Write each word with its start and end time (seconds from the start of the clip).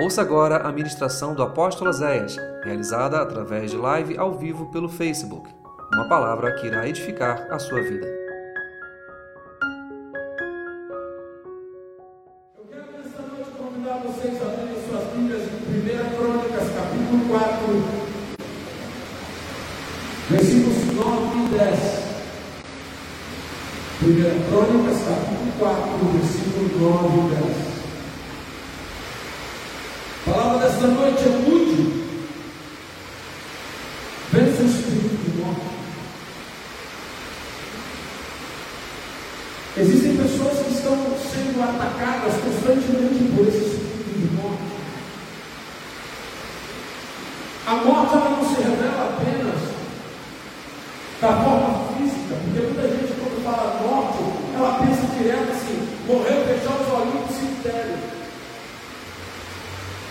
Ouça 0.00 0.22
agora 0.22 0.58
a 0.58 0.70
ministração 0.70 1.34
do 1.34 1.42
apóstolo 1.42 1.92
Zéias, 1.92 2.36
realizada 2.62 3.20
através 3.20 3.72
de 3.72 3.76
live 3.76 4.16
ao 4.16 4.32
vivo 4.32 4.70
pelo 4.70 4.88
Facebook. 4.88 5.50
Uma 5.92 6.08
palavra 6.08 6.52
que 6.54 6.68
irá 6.68 6.88
edificar 6.88 7.48
a 7.50 7.58
sua 7.58 7.82
vida. 7.82 8.17
Atacadas 41.98 42.34
constantemente 42.34 43.24
por 43.34 43.48
esse 43.48 43.58
espírito 43.58 44.18
de 44.18 44.36
morte. 44.36 44.62
A 47.66 47.74
morte 47.74 48.14
ela 48.14 48.30
não 48.30 48.48
se 48.48 48.62
revela 48.62 49.16
apenas 49.16 49.60
da 51.20 51.28
forma 51.28 51.88
física, 51.94 52.36
porque 52.44 52.60
muita 52.60 52.82
gente 52.88 53.12
quando 53.18 53.44
fala 53.44 53.80
morte, 53.82 54.18
ela 54.54 54.78
pensa 54.78 55.16
direto 55.18 55.50
assim, 55.50 55.88
morreu, 56.06 56.46
fechar 56.46 56.80
os 56.80 56.92
olhos 56.92 57.14
no 57.14 57.34
cemitério. 57.34 57.98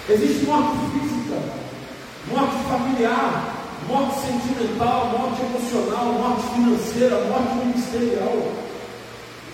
Existe 0.10 0.46
morte 0.46 0.78
física, 0.92 1.42
morte 2.28 2.56
familiar, 2.70 3.56
morte 3.88 4.20
sentimental, 4.20 5.18
morte 5.18 5.42
emocional, 5.42 6.06
morte 6.14 6.54
financeira, 6.54 7.26
morte 7.26 7.66
ministerial. 7.66 8.68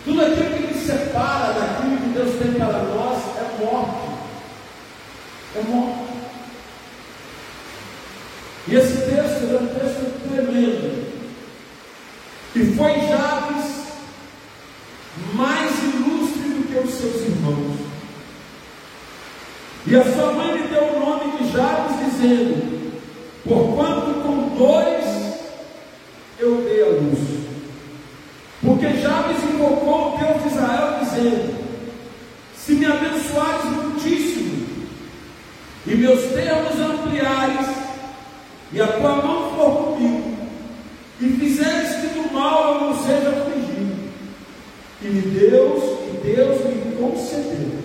Tudo 0.05 0.21
aquilo 0.21 0.49
que 0.49 0.73
nos 0.73 0.83
separa 0.85 1.53
daquilo 1.53 1.97
que 1.97 2.09
Deus 2.09 2.35
tem 2.37 2.53
para 2.55 2.83
nós 2.83 3.19
é 3.37 3.63
morte. 3.63 4.09
É 5.55 5.61
morte. 5.61 6.13
E 8.67 8.75
esse 8.75 8.97
texto 8.97 9.43
é 9.49 9.59
um 9.61 9.67
texto 9.67 10.29
tremendo. 10.29 11.13
E 12.55 12.75
foi 12.75 12.93
Jabes 13.07 13.83
mais 15.33 15.71
ilustre 15.83 16.49
do 16.49 16.67
que 16.67 16.79
os 16.79 16.93
seus 16.95 17.21
irmãos. 17.21 17.77
E 19.87 19.95
a 19.95 20.03
sua 20.03 20.33
mãe 20.33 20.57
lhe 20.57 20.67
deu 20.67 20.83
o 20.83 20.99
nome 20.99 21.37
de 21.37 21.51
Jabes, 21.51 21.97
dizendo: 22.05 23.01
Porquanto 23.45 24.21
com 24.21 24.57
dores 24.57 25.05
eu 26.39 26.61
dei 26.61 26.83
a 26.83 26.87
luz. 26.87 27.43
Porque 28.63 29.01
Jabes 29.01 29.43
invocou 29.43 30.15
o 30.15 30.17
Deus 30.17 30.41
de 30.41 30.47
Israel, 30.47 30.99
dizendo: 31.23 31.55
Se 32.57 32.73
me 32.73 32.85
abençoares 32.85 33.65
muitíssimo, 33.65 34.67
e 35.87 35.95
meus 35.95 36.21
termos 36.31 36.79
ampliares, 36.79 37.67
e 38.71 38.81
a 38.81 38.87
tua 38.87 39.15
mão 39.15 39.55
for 39.55 39.93
comigo, 39.93 40.37
e 41.21 41.29
fizeres 41.29 41.95
que 42.01 42.19
do 42.19 42.33
mal 42.33 42.75
eu 42.75 42.81
não 42.81 43.03
seja 43.03 43.29
afligido, 43.29 43.93
e 45.01 45.07
Deus, 45.07 45.83
e 46.07 46.35
Deus 46.35 46.65
me 46.65 46.95
concedeu 46.95 47.83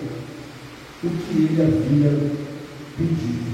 o 1.03 1.09
que 1.09 1.37
ele 1.37 1.61
havia 1.61 2.31
pedido. 2.97 3.49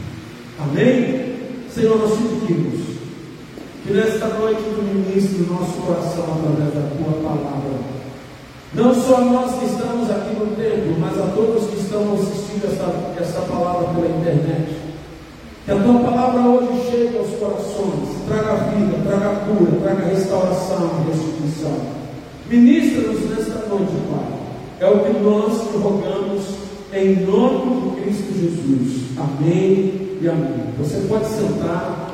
Amém? 0.59 1.35
Senhor, 1.69 1.97
nós 1.99 2.17
te 2.17 2.23
pedimos 2.23 2.85
que 3.85 3.93
nesta 3.93 4.27
noite 4.29 4.61
tu 4.63 4.81
ministre 4.81 5.43
o 5.43 5.53
nosso 5.53 5.73
coração 5.81 6.23
através 6.23 6.73
da 6.73 6.95
tua 6.95 7.21
palavra. 7.21 7.84
Não 8.73 8.93
só 8.93 9.21
nós 9.21 9.57
que 9.59 9.65
estamos 9.65 10.09
aqui 10.09 10.35
no 10.35 10.55
templo, 10.55 10.97
mas 10.99 11.17
a 11.17 11.27
todos 11.33 11.69
que 11.69 11.77
estão 11.77 12.13
assistindo 12.13 12.65
esta, 12.65 13.21
esta 13.21 13.41
palavra 13.41 13.87
pela 13.93 14.07
internet. 14.07 14.75
Que 15.65 15.71
a 15.71 15.75
tua 15.75 15.99
palavra 15.99 16.41
hoje 16.41 16.91
chegue 16.91 17.17
aos 17.17 17.29
corações, 17.39 18.09
traga 18.27 18.55
vida, 18.69 18.97
traga 19.07 19.35
cura, 19.45 19.79
traga 19.81 20.05
restauração 20.07 21.03
restituição. 21.07 21.75
Ministra-nos 22.47 23.29
nesta 23.29 23.67
noite, 23.67 23.93
Pai. 24.11 24.39
É 24.79 24.87
o 24.87 24.99
que 24.99 25.19
nós 25.19 25.71
te 25.71 25.77
rogamos 25.77 26.43
em 26.93 27.25
nome 27.25 27.81
de 27.81 28.01
Cristo 28.01 28.33
Jesus. 28.33 29.17
Amém 29.17 30.17
e 30.21 30.27
amém. 30.27 30.65
Você 30.77 30.99
pode 31.07 31.25
sentar. 31.27 32.11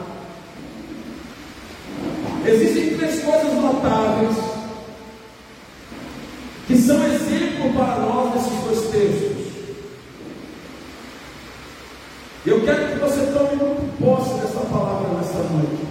Existem 2.46 2.98
três 2.98 3.24
coisas 3.24 3.54
notáveis 3.56 4.51
que 6.72 6.78
são 6.78 7.04
exemplo 7.06 7.74
para 7.74 7.98
nós 7.98 8.34
desses 8.34 8.64
dois 8.64 8.92
textos. 8.92 9.42
Eu 12.46 12.62
quero 12.62 12.94
que 12.94 13.00
você 13.00 13.26
tome 13.34 13.58
muito 13.58 14.00
posse 14.00 14.40
dessa 14.40 14.62
palavra 14.62 15.18
nesta 15.18 15.40
noite. 15.40 15.84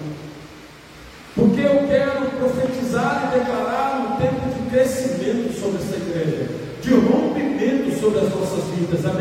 Porque 1.35 1.61
eu 1.61 1.87
quero 1.87 2.31
profetizar 2.31 3.31
e 3.31 3.39
declarar 3.39 4.01
um 4.01 4.17
tempo 4.17 4.41
de 4.49 4.71
crescimento 4.71 5.53
sobre 5.61 5.83
essa 5.83 5.97
igreja, 5.97 6.49
de 6.81 6.95
rompimento 6.95 8.01
sobre 8.01 8.21
as 8.21 8.31
nossas 8.31 8.65
vidas. 8.75 9.05
Amém, 9.05 9.20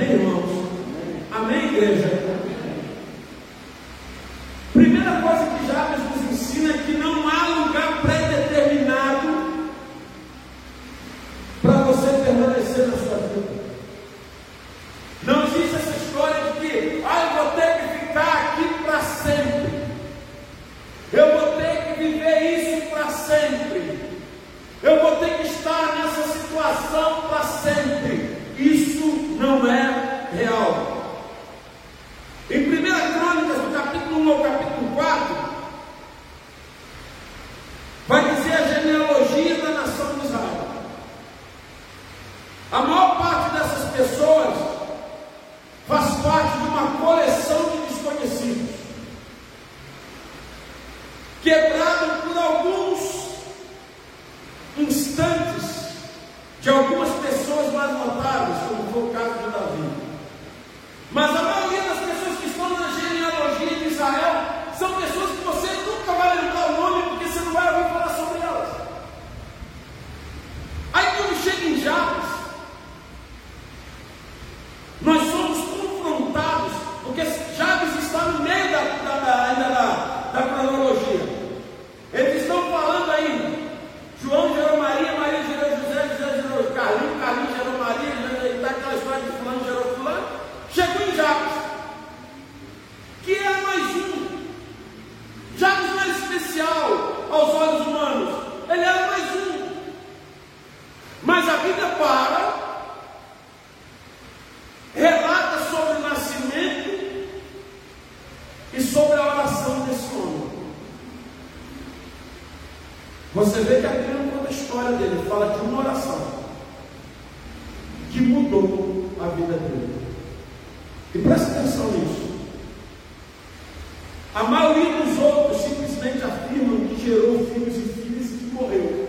maioria 124.69 125.03
dos 125.03 125.17
outros 125.19 125.61
simplesmente 125.61 126.23
afirmam 126.23 126.87
que 126.87 127.03
gerou 127.03 127.45
filhos 127.47 127.75
e 127.75 128.01
filhas 128.01 128.27
que 128.27 128.45
morreu. 128.53 129.07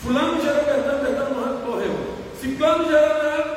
Fulano 0.00 0.42
gerou 0.42 0.64
Betano, 0.64 1.02
Betano 1.02 1.66
morreu. 1.66 2.14
Ciclano 2.38 2.84
gerou 2.88 3.49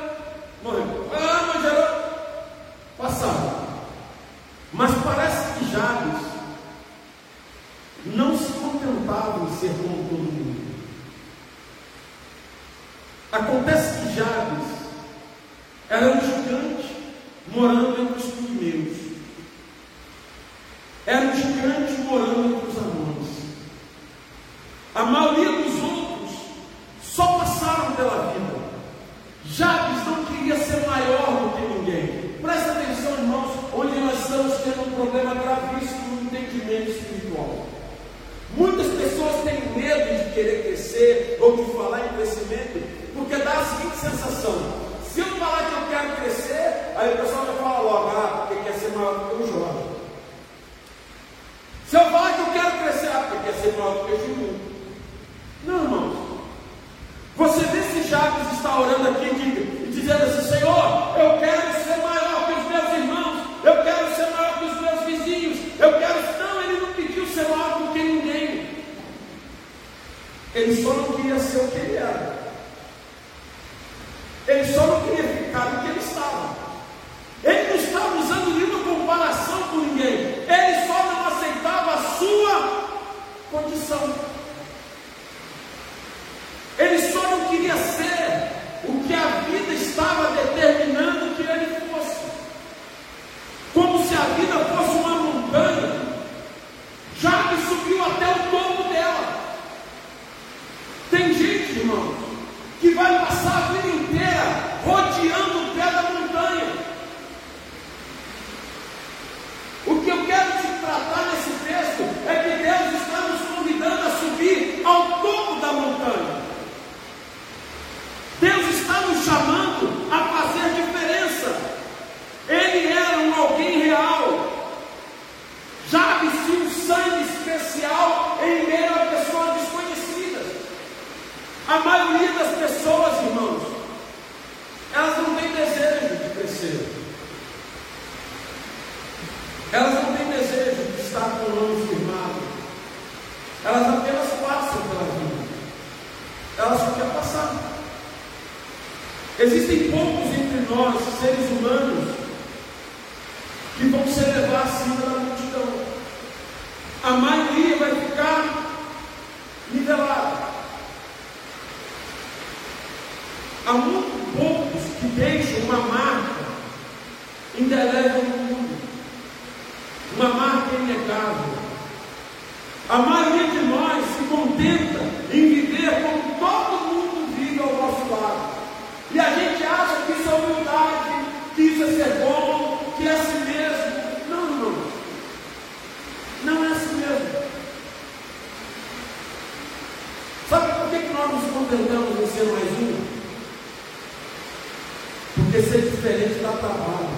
Porque 195.54 195.70
ser 195.70 195.82
diferente 195.82 196.40
dá 196.42 196.52
trabalho. 196.54 197.10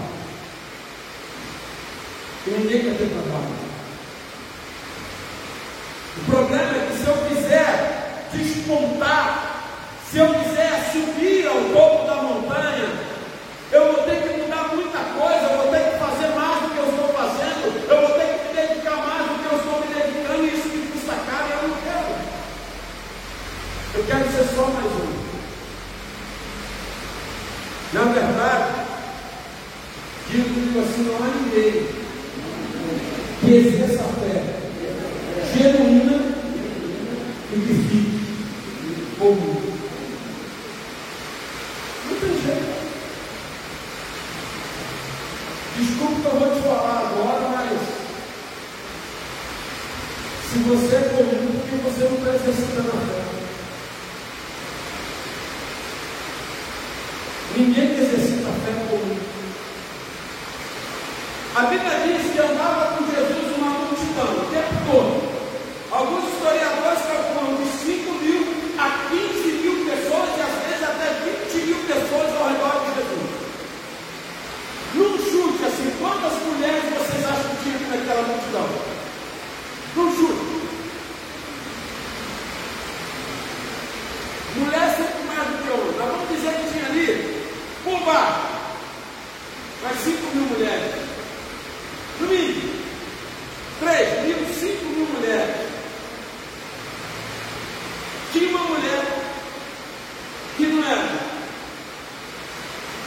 Ninguém 2.46 2.82
quer 2.82 2.90
é 2.90 2.94
ter 2.96 3.08
trabalho. 3.08 3.65
igreja 33.76 34.15
uma 98.48 98.64
mulher 98.64 99.04
que 100.58 100.66
não 100.68 100.84
era 100.90 101.36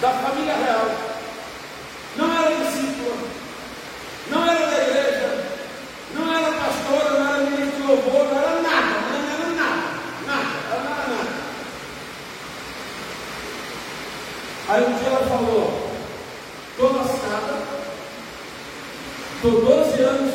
da 0.01 0.11
família 0.11 0.55
real, 0.55 0.91
não 2.17 2.33
era 2.33 2.57
discípula, 2.65 3.17
não 4.31 4.45
era 4.49 4.67
da 4.67 4.83
igreja, 4.83 5.45
não 6.15 6.33
era 6.33 6.53
pastora, 6.53 7.19
não 7.19 7.29
era 7.29 7.51
ministro 7.51 7.77
de 7.77 7.83
louvor, 7.83 8.25
não 8.27 8.39
era 8.39 8.63
nada, 8.63 8.95
não 9.11 9.19
era 9.35 9.49
nada, 9.55 9.87
nada, 10.27 10.51
ela 10.71 10.83
não 10.85 10.93
era 10.93 11.07
nada. 11.09 11.33
Aí 14.69 14.85
um 14.85 14.99
dia 14.99 15.09
ela 15.09 15.27
falou, 15.27 15.91
estou 16.71 16.93
lascada, 16.97 17.55
estou 19.35 19.53
12 19.65 20.03
anos 20.03 20.35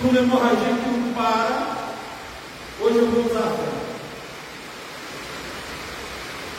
com 0.00 0.08
uma 0.08 0.18
hemorragia 0.18 0.76
que 0.82 0.90
não 0.90 1.12
para, 1.14 1.76
hoje 2.80 2.98
eu 2.98 3.06
vou 3.06 3.24
usar 3.24 3.38
a 3.38 3.50
fé. 3.52 3.72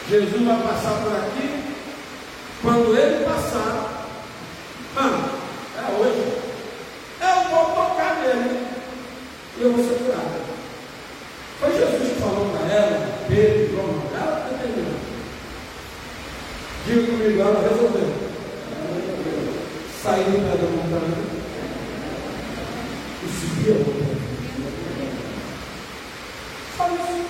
Jesus 0.09 0.45
vai 0.45 0.62
passar 0.62 1.01
por 1.01 1.15
aqui, 1.15 1.63
quando 2.62 2.95
ele 2.95 3.25
passar, 3.25 4.05
ah, 4.97 5.29
é 5.77 5.79
hoje, 6.00 6.23
eu 7.21 7.50
vou 7.50 7.65
tocar 7.67 8.15
nele 8.21 8.67
e 9.57 9.62
eu 9.62 9.71
vou 9.71 9.83
ser 9.83 9.95
curado. 10.03 10.41
Foi 11.59 11.71
Jesus 11.71 12.13
que 12.13 12.21
falou 12.21 12.50
para 12.50 12.73
ela, 12.73 12.95
Pedro, 13.27 13.69
João, 13.71 14.03
ela 14.13 14.50
entendeu. 14.53 14.93
Diga 16.85 17.01
comigo, 17.07 17.41
ela 17.41 17.62
resolveu. 17.62 18.09
Saiu 20.03 20.25
da 20.25 20.67
montanha 20.67 21.21
e 23.23 23.25
subiu 23.39 23.73
a 23.73 23.77
montanha. 23.77 24.23
Só 26.75 26.85
isso. 26.88 27.23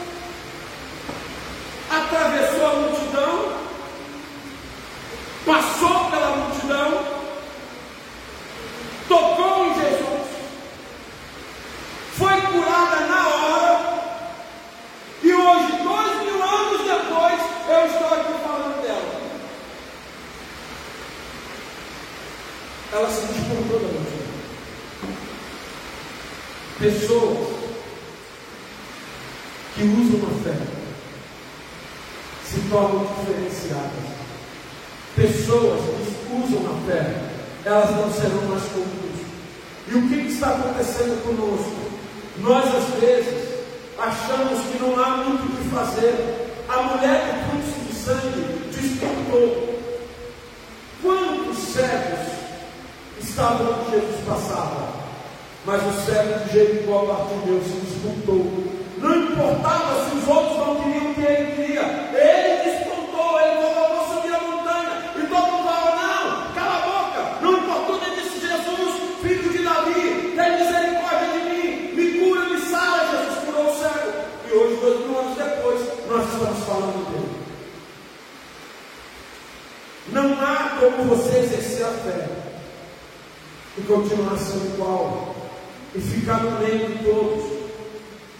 Atravessou 1.91 2.65
a 2.65 2.73
multidão, 2.73 3.53
passou 5.45 6.09
pela 6.09 6.35
multidão, 6.37 6.89
tocou 9.07 9.67
em 9.67 9.75
Jesus, 9.75 10.27
foi 12.17 12.41
curada 12.41 12.99
na 13.05 13.27
hora, 13.27 13.75
e 15.21 15.33
hoje, 15.33 15.71
dois 15.83 16.23
mil 16.23 16.41
anos 16.41 16.81
depois, 16.81 17.41
eu 17.69 17.85
estou 17.85 18.07
aqui 18.07 18.33
falando 18.43 18.81
dela. 18.81 19.21
Ela 22.91 23.09
se 23.09 23.21
despontou 23.27 23.79
da 23.79 23.87
multidão. 23.87 24.23
Pessoas 26.79 27.47
que 29.75 29.83
usam 29.83 30.27
a 30.27 30.43
fé 30.43 30.57
se 32.45 32.59
tornam 32.69 33.07
diferenciadas. 33.17 34.05
Pessoas 35.15 35.81
que 35.81 36.33
usam 36.35 36.61
a 36.69 36.71
fé, 36.85 37.03
elas 37.65 37.89
não 37.91 38.13
serão 38.13 38.43
mais 38.43 38.63
comuns. 38.65 39.19
E 39.87 39.95
o 39.95 40.07
que 40.07 40.15
está 40.31 40.49
acontecendo 40.49 41.12
conosco? 41.23 41.93
Nós, 42.37 42.65
às 42.75 42.99
vezes, 42.99 43.49
achamos 43.97 44.59
que 44.65 44.81
não 44.81 45.03
há 45.03 45.17
muito 45.17 45.43
o 45.43 45.57
que 45.57 45.69
fazer. 45.75 46.49
A 46.67 46.81
mulher 46.81 47.21
do 47.25 47.51
fluxo 47.51 47.79
de 47.87 47.93
sangue 47.95 48.71
despertou. 48.71 49.79
Quantos 51.01 51.57
cegos 51.57 52.33
estavam 53.21 53.79
onde 53.79 53.91
Jesus 53.91 54.25
passava? 54.25 54.93
Mas 55.65 55.81
o 55.81 56.05
cego 56.05 56.39
de 56.39 56.53
Jericó, 56.53 57.05
Bartimeu, 57.05 57.61
se 57.63 57.71
despontou. 57.71 58.63
Não 58.97 59.15
importava 59.15 60.09
se 60.09 60.17
os 60.17 60.27
outros 60.27 60.57
não 60.57 60.75
queriam 60.75 61.11
o 61.11 61.15
que 61.15 61.21
ele 61.21 61.55
queria. 61.55 61.81
Ele 62.13 62.32
como 80.91 81.15
você 81.15 81.39
exercer 81.39 81.85
a 81.85 81.89
fé 81.89 82.27
e 83.77 83.81
continuar 83.81 84.37
sendo 84.37 84.73
igual 84.73 85.35
e 85.95 85.99
ficar 85.99 86.43
no 86.43 86.59
meio 86.59 86.87
de 86.87 87.03
todos. 87.03 87.43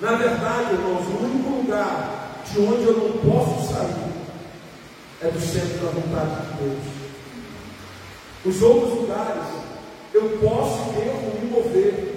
Na 0.01 0.13
verdade, 0.13 0.73
irmãos, 0.73 1.05
o 1.07 1.23
único 1.23 1.49
lugar 1.49 2.41
de 2.51 2.59
onde 2.59 2.83
eu 2.83 2.97
não 2.97 3.31
posso 3.31 3.73
sair 3.73 4.13
é 5.21 5.27
do 5.27 5.39
centro 5.39 5.85
da 5.85 5.91
vontade 5.91 6.47
de 6.47 6.63
Deus. 6.63 6.83
Os 8.45 8.61
outros 8.61 9.01
lugares 9.01 9.43
eu 10.13 10.37
posso 10.41 10.89
e 10.89 11.01
devo 11.01 11.39
me 11.39 11.49
mover. 11.49 12.13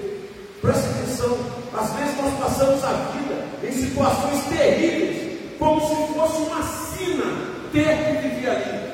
Presta 0.61 0.90
atenção, 0.90 1.38
às 1.73 1.92
vezes 1.92 2.16
nós 2.21 2.35
passamos 2.40 2.85
a 2.85 2.92
vida 3.12 3.47
em 3.62 3.73
situações 3.73 4.45
terríveis, 4.47 5.38
como 5.59 5.80
se 5.80 6.12
fosse 6.12 6.37
uma 6.42 6.62
sina 6.62 7.25
ter 7.73 7.97
que 7.97 8.28
viver 8.28 8.50
ali. 8.50 8.85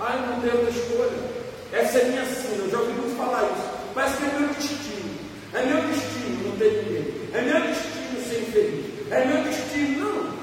Ai, 0.00 0.26
não 0.26 0.40
tenho 0.40 0.54
outra 0.54 0.70
escolha. 0.70 1.38
Essa 1.72 1.98
é 1.98 2.04
minha 2.04 2.24
sina, 2.24 2.64
eu 2.64 2.70
já 2.70 2.78
ouvi 2.78 2.92
muito 2.92 3.16
falar 3.16 3.42
isso. 3.44 3.68
Parece 3.94 4.16
que 4.16 4.24
é 4.24 4.38
meu 4.38 4.48
destino. 4.48 5.18
É 5.54 5.62
meu 5.64 5.82
destino 5.88 6.48
não 6.48 6.56
ter 6.56 6.84
ninguém. 6.84 7.30
É 7.34 7.42
meu 7.42 7.60
destino 7.60 8.28
ser 8.28 8.40
infeliz. 8.42 9.12
É 9.12 9.24
meu 9.24 9.42
destino. 9.42 9.98
Não. 9.98 10.38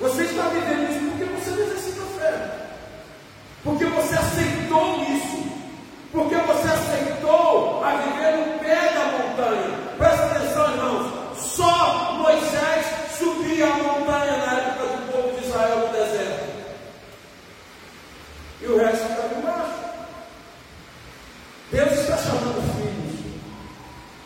Você 0.00 0.22
está 0.22 0.42
vivendo 0.48 0.90
isso 0.90 1.10
porque 1.10 1.24
você 1.24 1.50
não 1.50 1.62
exercita 1.62 2.02
a 2.02 2.20
fé. 2.20 2.66
Porque 3.64 3.84
você 3.86 4.14
aceitou 4.14 5.02
isso. 5.02 5.46
Porque 6.12 6.34
você 6.34 6.68
aceitou 6.68 7.84
a 7.84 7.96
viver 7.96 8.36
no 8.36 8.58
pé 8.58 8.92
da 8.92 9.04
montanha. 9.06 9.78
Presta 9.96 10.26
atenção, 10.26 10.70
irmãos. 10.72 11.12
Só 11.38 12.12
Moisés 12.18 12.86
subia 13.18 13.66
a 13.66 13.76
montanha 13.76 14.36
na 14.36 14.52
época 14.58 14.86
do 14.86 15.12
povo 15.12 15.40
de 15.40 15.46
Israel 15.46 15.78
no 15.78 15.92
deserto. 15.92 16.25
E 18.66 18.68
o 18.68 18.78
resto 18.78 19.06
estava 19.08 19.38
embaixo. 19.38 19.74
Deus 21.70 21.92
está 21.92 22.16
chamando 22.16 22.60
filhos 22.74 23.36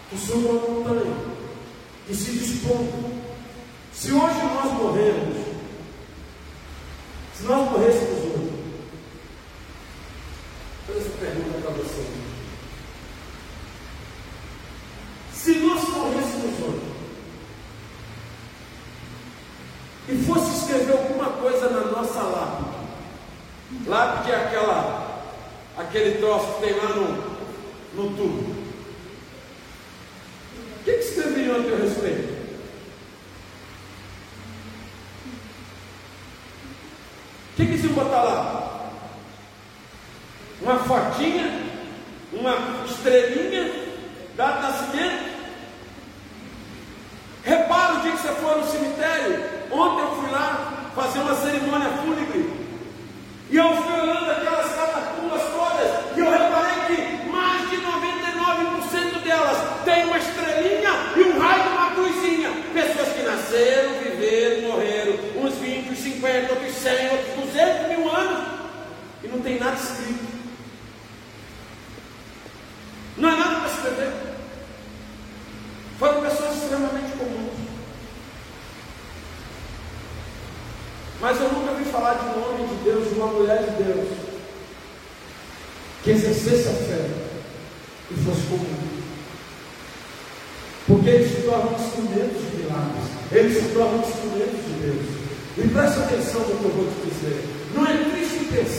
que 0.08 0.16
subam 0.16 0.56
a 0.56 0.70
montanha, 0.70 1.16
que 2.06 2.14
se 2.14 2.30
dispõem. 2.32 3.20
Se 3.92 4.12
hoje 4.12 4.42
nós 4.42 4.72
morrermos, 4.72 5.36
se 7.36 7.42
nós 7.42 7.70
morrêssemos 7.70 8.09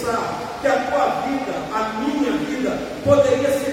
pensar 0.01 0.57
que 0.61 0.67
a 0.67 0.77
tua 0.89 1.05
vida, 1.27 1.53
a 1.73 1.99
minha 1.99 2.31
vida, 2.31 2.77
poderia 3.05 3.49
ser 3.59 3.70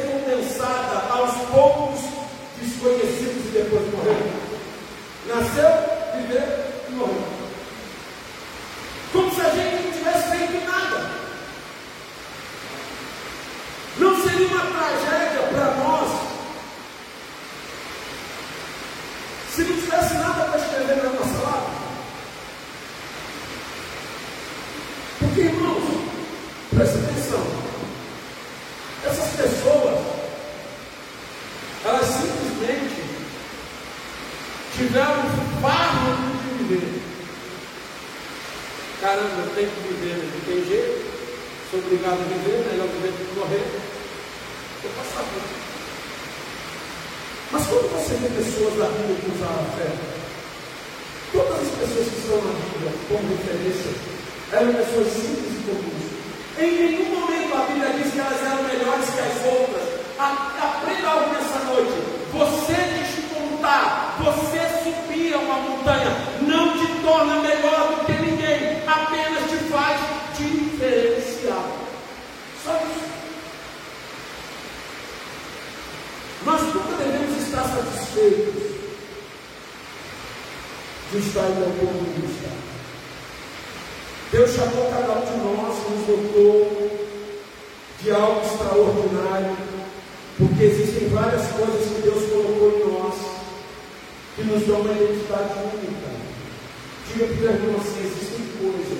você, 97.88 98.00
existem 98.00 98.46
coisas 98.58 98.98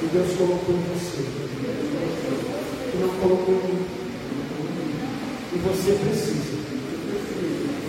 que 0.00 0.06
Deus 0.12 0.36
colocou 0.36 0.74
em 0.74 0.82
você, 0.92 1.22
que 2.90 2.98
não 2.98 3.08
colocou 3.20 3.54
em 3.54 3.74
mim. 3.74 3.86
E 5.52 5.58
você 5.58 5.92
precisa 5.92 6.58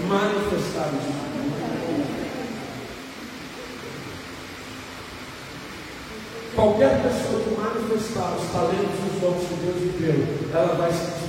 manifestar 0.08 0.90
isso. 0.94 1.22
Qualquer 6.56 7.02
pessoa 7.02 7.42
que 7.42 7.50
manifestar 7.62 8.36
os 8.38 8.52
talentos 8.52 9.00
e 9.00 9.16
os 9.16 9.22
dons 9.22 9.48
que 9.48 9.56
Deus 9.66 9.80
deu, 10.00 10.20
ela 10.54 10.76
vai 10.76 10.92
se 10.92 11.21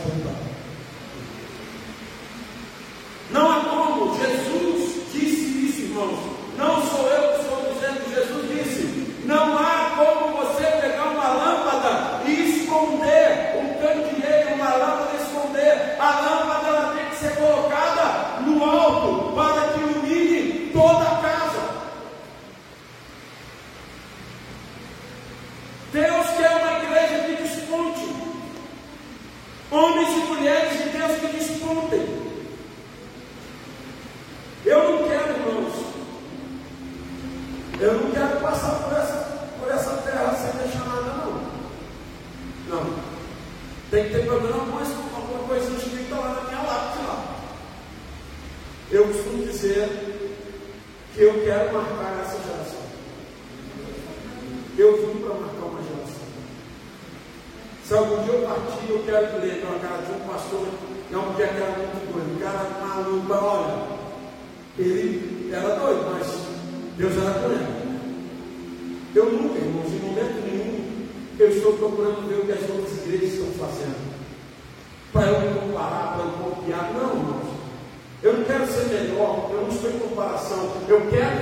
Eu 80.92 81.00
quero 81.08 81.41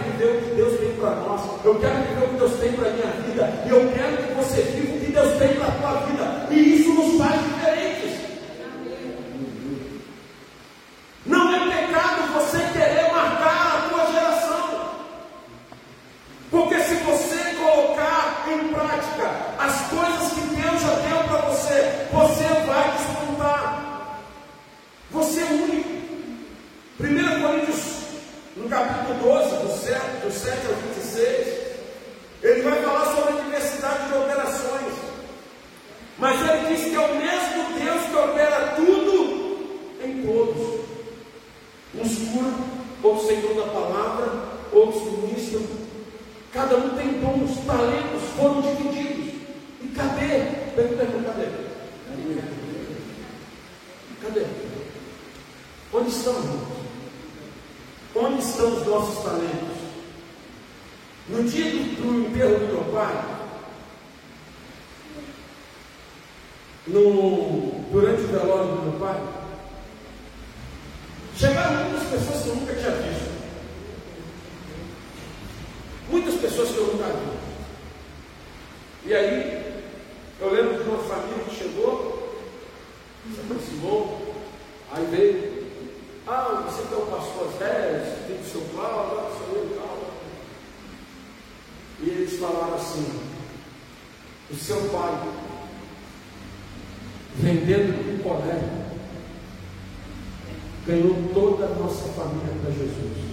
ganhou 100.91 101.31
toda 101.33 101.67
a 101.67 101.75
nossa 101.77 102.09
família 102.09 102.53
para 102.61 102.73
Jesus. 102.73 103.31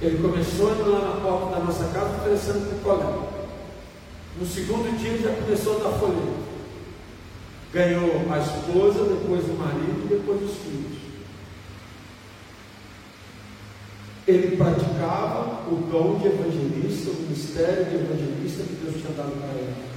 Ele 0.00 0.18
começou 0.18 0.72
indo 0.72 0.90
lá 0.90 1.00
na 1.00 1.20
porta 1.20 1.56
da 1.56 1.64
nossa 1.64 1.86
casa 1.86 2.16
oferecendo 2.18 2.70
picolé. 2.70 3.04
No 4.38 4.46
segundo 4.46 4.96
dia 4.98 5.18
já 5.18 5.34
começou 5.42 5.76
a 5.76 5.84
dar 5.84 5.98
folheto. 5.98 6.46
Ganhou 7.72 8.22
a 8.30 8.38
esposa, 8.38 9.04
depois 9.04 9.44
o 9.44 9.54
marido 9.54 10.04
e 10.04 10.08
depois 10.08 10.42
os 10.42 10.56
filhos. 10.58 10.98
Ele 14.28 14.56
praticava 14.56 15.68
o 15.70 15.76
dom 15.90 16.18
de 16.18 16.26
evangelista, 16.26 17.10
o 17.10 17.22
ministério 17.22 17.84
de 17.86 17.96
evangelista 17.96 18.62
que 18.62 18.74
Deus 18.74 18.96
tinha 18.96 19.12
dado 19.16 19.32
para 19.40 19.60
ele. 19.60 19.95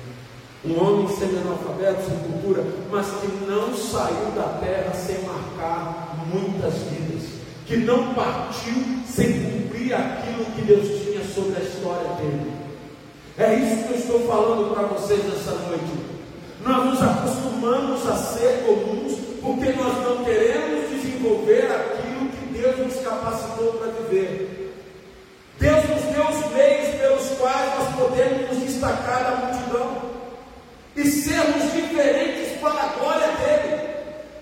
Um 0.65 0.77
homem 0.83 1.07
semi-analfabeto, 1.07 2.03
sem 2.03 2.17
cultura, 2.17 2.65
mas 2.91 3.07
que 3.07 3.27
não 3.47 3.73
saiu 3.75 4.31
da 4.35 4.59
terra 4.59 4.93
sem 4.93 5.23
marcar 5.23 6.17
muitas 6.33 6.73
vidas, 6.89 7.29
que 7.65 7.77
não 7.77 8.13
partiu 8.13 8.75
sem 9.07 9.41
cumprir 9.41 9.93
aquilo 9.93 10.45
que 10.55 10.61
Deus 10.63 10.87
tinha 11.01 11.23
sobre 11.23 11.55
a 11.61 11.63
história 11.63 12.09
dele. 12.15 12.51
É 13.37 13.55
isso 13.55 13.87
que 13.87 13.93
eu 13.93 13.99
estou 13.99 14.19
falando 14.27 14.73
para 14.73 14.87
vocês 14.87 15.23
nessa 15.23 15.51
noite. 15.51 16.09
Nós 16.61 16.85
nos 16.85 17.01
acostumamos 17.01 18.05
a 18.05 18.17
ser 18.17 18.65
comuns 18.65 19.17
porque 19.41 19.71
nós 19.71 20.03
não 20.03 20.25
queremos 20.25 20.89
desenvolver 20.89 21.71
aquilo 21.71 22.29
que 22.31 22.59
Deus 22.59 22.77
nos 22.79 22.95
capacitou 23.01 23.73
para 23.73 23.91
viver. 23.91 24.75
Deus 25.57 25.89
nos 25.89 26.03
deu 26.13 26.23
os 26.23 26.53
meios 26.53 26.95
pelos 26.95 27.29
quais 27.37 27.78
sermos 31.39 31.71
diferentes 31.73 32.59
para 32.59 32.83
a 32.83 32.87
glória 32.87 33.27
dele. 33.27 33.89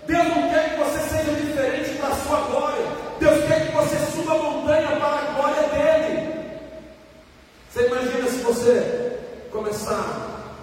Deus 0.06 0.28
não 0.28 0.48
quer 0.50 0.70
que 0.70 0.78
você 0.78 1.00
seja 1.08 1.32
diferente 1.32 1.98
para 1.98 2.08
a 2.08 2.16
sua 2.16 2.40
glória. 2.40 2.86
Deus 3.20 3.44
quer 3.46 3.66
que 3.66 3.76
você 3.76 3.96
suba 4.12 4.34
a 4.34 4.38
montanha 4.38 4.96
para 4.96 5.16
a 5.16 5.32
glória 5.32 5.68
dele. 5.68 6.38
Você 7.70 7.86
imagina 7.86 8.30
se 8.30 8.38
você 8.38 9.18
começar 9.52 10.56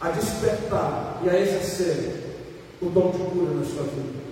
a 0.00 0.10
despertar 0.10 1.20
e 1.22 1.30
a 1.30 1.38
exercer 1.38 2.38
o 2.80 2.86
dom 2.86 3.10
de 3.10 3.18
cura 3.18 3.54
na 3.54 3.64
sua 3.64 3.84
vida. 3.84 4.22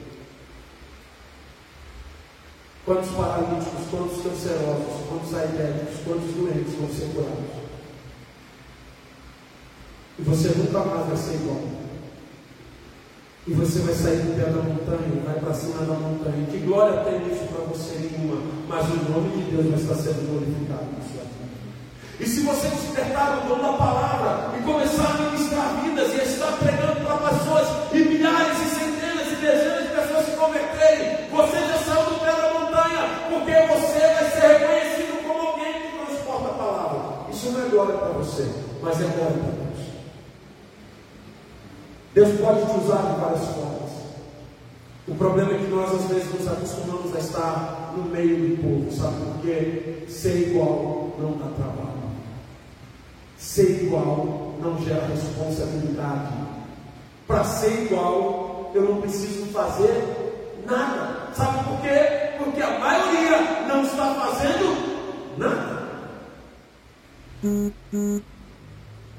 Quantos 2.85 3.11
paralíticos, 3.11 3.87
quantos 3.91 4.23
cancerosos, 4.23 5.07
quantos 5.09 5.35
aidéticos, 5.35 6.01
quantos 6.05 6.35
doentes 6.35 6.75
vão 6.75 6.89
ser 6.89 7.13
curados? 7.15 7.60
E 10.21 10.23
você 10.23 10.49
nunca 10.49 10.81
mais 10.81 11.07
vai 11.07 11.17
ser 11.17 11.35
igual. 11.37 11.65
E 13.49 13.55
você 13.55 13.79
vai 13.81 13.95
sair 13.95 14.21
do 14.21 14.37
pé 14.37 14.53
da 14.53 14.61
montanha, 14.61 15.25
vai 15.25 15.41
para 15.41 15.55
cima 15.55 15.81
da 15.89 15.95
montanha. 15.95 16.47
Que 16.51 16.59
glória 16.59 17.01
tem 17.09 17.25
isso 17.33 17.49
para 17.49 17.65
você 17.65 17.97
nenhuma, 17.97 18.37
mas 18.69 18.85
o 18.85 19.11
nome 19.11 19.33
de 19.33 19.51
Deus 19.51 19.65
vai 19.73 19.81
estar 19.81 19.95
sendo 19.97 20.29
glorificado 20.29 20.93
na 20.93 21.01
sua 21.09 21.25
vida. 21.25 21.57
E 22.21 22.27
se 22.29 22.45
você 22.45 22.69
despertar 22.69 23.41
o 23.41 23.49
dom 23.49 23.65
da 23.65 23.73
palavra 23.81 24.59
e 24.59 24.63
começar 24.63 25.09
a 25.09 25.23
ministrar 25.25 25.81
vidas 25.81 26.13
e 26.13 26.21
estar 26.21 26.53
pregando 26.61 27.01
para 27.01 27.17
pessoas 27.33 27.67
e 27.97 27.99
milhares 28.05 28.61
e 28.61 28.69
centenas 28.77 29.33
e 29.33 29.37
dezenas 29.41 29.89
de 29.89 29.89
pessoas 29.89 30.25
se 30.27 30.33
converterem, 30.37 31.33
você 31.33 31.59
já 31.65 31.79
saiu 31.81 32.13
do 32.13 32.21
pé 32.21 32.33
da 32.37 32.61
montanha, 32.61 33.03
porque 33.33 33.57
você 33.73 34.01
vai 34.05 34.27
ser 34.37 34.47
reconhecido 34.53 35.25
como 35.25 35.49
alguém 35.49 35.73
que 35.81 35.97
transporta 35.97 36.45
a 36.45 36.55
palavra. 36.61 37.01
Isso 37.33 37.51
não 37.53 37.65
é 37.65 37.69
glória 37.73 37.97
para 37.97 38.13
você, 38.21 38.45
mas 38.83 39.01
é 39.01 39.09
glória 39.17 39.41
para 39.41 39.65
Deus. 39.65 39.70
Deus 42.21 42.39
pode 42.39 42.61
te 42.67 42.85
usar 42.85 43.15
de 43.15 43.19
várias 43.19 43.45
formas. 43.47 43.91
O 45.09 45.15
problema 45.15 45.55
é 45.55 45.57
que 45.57 45.69
nós 45.69 45.91
às 45.91 46.05
vezes 46.11 46.35
nos 46.35 46.47
acostumamos 46.47 47.17
a 47.17 47.19
estar 47.19 47.95
no 47.97 48.05
meio 48.11 48.37
do 48.37 48.63
povo, 48.63 48.93
sabe 48.93 49.17
por 49.25 49.41
quê? 49.41 50.05
Ser 50.07 50.49
igual 50.51 51.15
não 51.19 51.33
dá 51.39 51.47
trabalho. 51.57 52.11
Ser 53.39 53.85
igual 53.85 54.53
não 54.61 54.79
gera 54.85 55.07
responsabilidade. 55.07 56.35
Para 57.27 57.43
ser 57.45 57.85
igual, 57.87 58.71
eu 58.75 58.83
não 58.83 59.01
preciso 59.01 59.47
fazer 59.47 60.37
nada. 60.67 61.33
Sabe 61.35 61.65
por 61.65 61.81
quê? 61.81 62.35
Porque 62.37 62.61
a 62.61 62.79
maioria 62.79 63.67
não 63.67 63.83
está 63.83 64.15
fazendo 64.15 65.39
nada. 65.39 65.89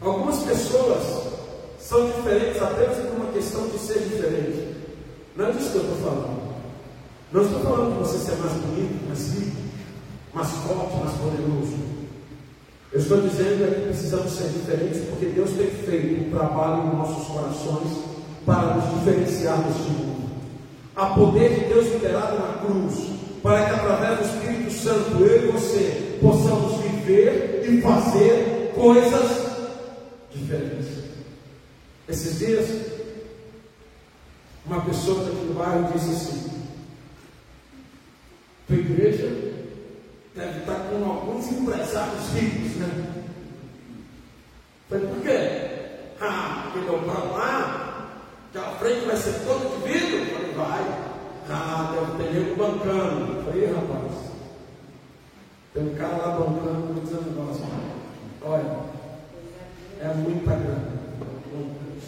Algumas 0.02 0.44
pessoas 0.44 1.21
são 1.92 2.06
diferentes 2.06 2.62
apenas 2.62 2.98
por 3.00 3.18
uma 3.18 3.34
questão 3.34 3.68
de 3.68 3.78
ser 3.78 4.00
diferente. 4.00 4.78
Não 5.36 5.48
é 5.48 5.52
disso 5.52 5.72
que 5.72 5.76
eu 5.76 5.82
estou 5.82 5.98
falando. 5.98 6.42
Não 7.34 7.42
estou 7.42 7.60
falando 7.60 7.92
de 7.92 8.00
você 8.00 8.18
ser 8.18 8.38
mais 8.38 8.54
bonito, 8.54 9.08
mais 9.10 9.34
rico, 9.34 9.58
mais 10.34 10.48
forte, 10.48 10.96
mais 10.96 11.18
poderoso. 11.18 11.76
Eu 12.94 13.00
estou 13.00 13.22
dizendo 13.22 13.66
é 13.66 13.76
que 13.76 13.82
precisamos 13.88 14.32
ser 14.32 14.48
diferentes 14.48 15.02
porque 15.10 15.26
Deus 15.26 15.50
tem 15.52 15.68
feito 15.68 16.28
um 16.28 16.30
trabalho 16.30 16.84
em 16.84 16.96
nossos 16.96 17.28
corações 17.28 17.98
para 18.46 18.76
nos 18.76 19.00
diferenciar 19.00 19.62
deste 19.62 19.90
mundo. 19.90 20.30
Há 20.96 21.08
poder 21.08 21.60
de 21.60 21.74
Deus 21.74 21.92
liberado 21.92 22.38
na 22.40 22.54
cruz 22.66 23.10
para 23.44 23.66
que 23.66 23.76
através 23.76 24.18
do 24.18 24.26
Espírito 24.26 24.72
Santo 24.72 25.22
eu 25.22 25.44
e 25.44 25.52
você 25.52 26.18
possamos 26.22 26.82
viver 26.84 27.66
e 27.70 27.82
fazer 27.82 28.72
coisas 28.76 29.42
diferentes. 30.34 31.01
Esses 32.12 32.40
dias, 32.40 32.68
uma 34.66 34.82
pessoa 34.82 35.24
daqui 35.24 35.46
do 35.46 35.58
bairro 35.58 35.94
disse 35.94 36.10
assim: 36.10 36.68
tua 38.68 38.76
igreja 38.76 39.28
deve 40.36 40.60
estar 40.60 40.90
com 40.90 41.06
alguns 41.06 41.50
empresários 41.54 42.34
ricos, 42.34 42.76
né? 42.76 43.24
Falei, 44.90 45.08
por 45.08 45.22
quê? 45.22 45.70
Ah, 46.20 46.64
porque 46.74 46.80
meu 46.80 47.00
plano 47.00 47.32
lá, 47.32 48.12
aquela 48.50 48.76
frente 48.76 49.06
vai 49.06 49.16
ser 49.16 49.46
toda 49.46 49.70
de 49.70 49.94
vidro? 49.94 50.36
Falei, 50.36 50.54
vai. 50.54 51.12
Ah, 51.50 51.96
deve 51.96 52.24
ter 52.24 52.34
nego 52.34 52.56
bancando. 52.58 53.44
Falei, 53.46 53.68
rapaz, 53.68 54.12
tem 55.74 55.84
um 55.84 55.96
cara 55.96 56.18
lá 56.18 56.40
bancando, 56.40 56.94
me 56.94 57.00
dizendo 57.00 57.30
negócio. 57.30 57.66
Olha, 58.42 58.80
é 60.02 60.14
muita 60.14 60.56
grana. 60.58 60.92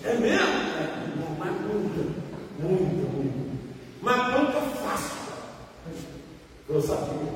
É 0.06 0.16
mesmo? 0.16 0.36
É, 0.36 1.14
não, 1.16 1.30
mas 1.40 1.62
muito, 1.62 2.22
muito, 2.60 3.16
muito. 3.16 3.60
Mas 4.02 4.34
nunca 4.34 4.60
fácil. 4.62 5.18
Eu 6.68 6.82
sabia. 6.82 7.34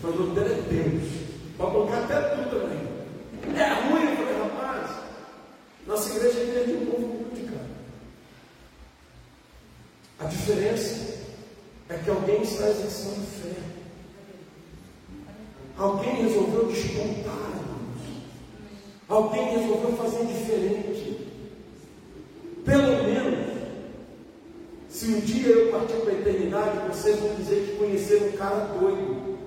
Foi 0.00 0.14
no 0.14 0.34
dele 0.34 0.54
é 0.54 0.72
Deus. 0.72 1.10
Para 1.58 1.70
colocar 1.70 1.98
até 1.98 2.20
tudo 2.20 2.50
também. 2.50 3.60
É 3.60 3.68
ruim, 3.82 4.10
eu 4.10 4.16
falei, 4.16 4.42
rapaz. 4.42 4.90
Nossa 5.86 6.16
igreja 6.16 6.38
é 6.38 6.42
igreja 6.42 6.66
de 6.66 6.72
um 6.72 6.86
povo 6.86 7.06
muito, 7.06 7.52
cara. 7.52 7.66
A 10.20 10.24
diferença 10.24 11.18
é 11.90 11.98
que 11.98 12.08
alguém 12.08 12.40
está 12.40 12.66
exercendo 12.66 13.26
fé. 13.42 13.60
Alguém 15.76 16.22
resolveu 16.22 16.66
despontar, 16.66 17.50
irmãos. 17.50 17.80
Alguém 19.06 19.58
resolveu 19.58 19.96
fazer 19.98 20.24
diferente. 20.24 20.90
Pelo 22.64 23.02
menos, 23.02 23.38
se 24.88 25.06
um 25.06 25.20
dia 25.20 25.48
eu 25.48 25.72
partir 25.72 25.94
para 25.94 26.12
a 26.12 26.20
eternidade, 26.20 26.78
vocês 26.88 27.18
vão 27.18 27.34
dizer 27.34 27.66
que 27.66 27.76
conheceram 27.78 28.28
um 28.28 28.32
cara 28.32 28.66
doido, 28.78 29.38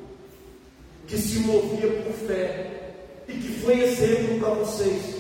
que 1.08 1.18
se 1.18 1.40
movia 1.40 2.04
por 2.04 2.14
fé 2.14 2.96
e 3.28 3.34
que 3.34 3.60
foi 3.62 3.82
exemplo 3.82 4.40
para 4.40 4.56
vocês. 4.84 5.13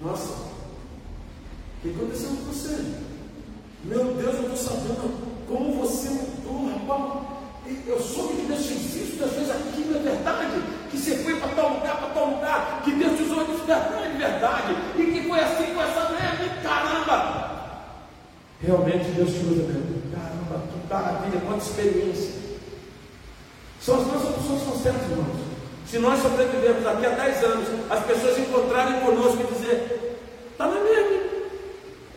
Nossa, 0.00 0.32
o 0.32 1.82
que 1.82 1.90
aconteceu 1.90 2.30
com 2.30 2.52
você? 2.52 2.84
Meu 3.84 4.14
Deus, 4.14 4.34
eu 4.34 4.54
estou 4.54 4.56
sabendo 4.56 5.46
como 5.46 5.74
você 5.74 6.08
mudou, 6.08 6.70
rapaz. 6.72 7.30
Eu 7.86 8.00
soube 8.00 8.36
que 8.36 8.46
Deus 8.46 8.66
te 8.66 8.72
insiste 8.72 9.22
às 9.22 9.32
vezes 9.32 9.50
aquilo 9.50 9.96
é 9.96 10.00
verdade, 10.00 10.62
que 10.90 10.96
você 10.96 11.16
foi 11.18 11.36
para 11.36 11.54
tal 11.54 11.74
lugar, 11.74 11.98
para 11.98 12.08
tal 12.08 12.30
lugar, 12.30 12.82
que 12.84 12.92
Deus 12.92 13.20
usou 13.20 13.42
isso 13.42 13.64
verdade, 13.64 14.16
verdade, 14.16 14.74
e 14.96 15.04
que 15.04 15.28
foi 15.28 15.38
assim 15.38 15.74
com 15.74 15.82
essa 15.82 16.08
mulher, 16.08 16.62
caramba! 16.62 17.50
Realmente 18.62 19.10
Deus 19.12 19.30
te 19.30 19.38
usa 19.38 19.62
mesmo. 19.62 20.02
Caramba, 20.12 20.66
que 20.66 20.92
maravilha, 20.92 21.40
quanta 21.46 21.64
experiência. 21.64 22.34
São 23.80 24.00
as 24.00 24.06
nossas 24.06 24.30
opções 24.30 24.62
são 24.62 24.82
certas, 24.82 25.10
irmãos. 25.10 25.40
Se 25.86 25.98
nós 25.98 26.20
sobrevivermos 26.20 26.84
daqui 26.84 27.06
a 27.06 27.10
10 27.10 27.44
anos, 27.44 27.68
as 27.90 28.04
pessoas 28.04 28.38
encontrarem 28.38 29.00
conosco 29.00 29.42
e 29.42 29.46
dizer, 29.70 30.16
está 30.52 30.66
na 30.66 30.80
mesma. 30.80 31.20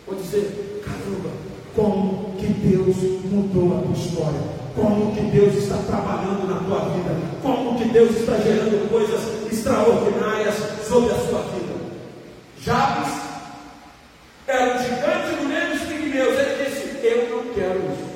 Ou 0.08 0.16
dizer, 0.16 0.82
caramba, 0.86 1.30
como 1.76 2.36
que 2.38 2.48
Deus 2.48 2.98
mudou 3.26 3.78
a 3.78 3.82
tua 3.82 3.94
história 3.94 4.63
como 4.76 5.13
que 5.13 5.22
Deus 5.22 5.54
está 5.56 5.78
trabalhando 5.78 6.48
na 6.48 6.60
tua 6.62 6.89
vida, 6.89 7.16
como 7.42 7.78
que 7.78 7.86
Deus 7.89 8.12
está 8.16 8.38
gerando 8.38 8.89
coisas 8.89 9.22
extraordinárias 9.52 10.56
sobre 10.88 11.12
a 11.12 11.20
sua 11.20 11.42
vida. 11.42 11.74
Jabes 12.60 13.13
era 14.48 14.76
um 14.76 14.80
gigante 14.80 15.36
no 15.42 15.50
meio 15.50 15.70
dos 15.70 15.82
pigmeus, 15.82 16.39
ele 16.39 16.66
disse: 16.66 17.06
Eu 17.06 17.30
não 17.30 17.54
quero 17.54 17.80
isso. 17.94 18.13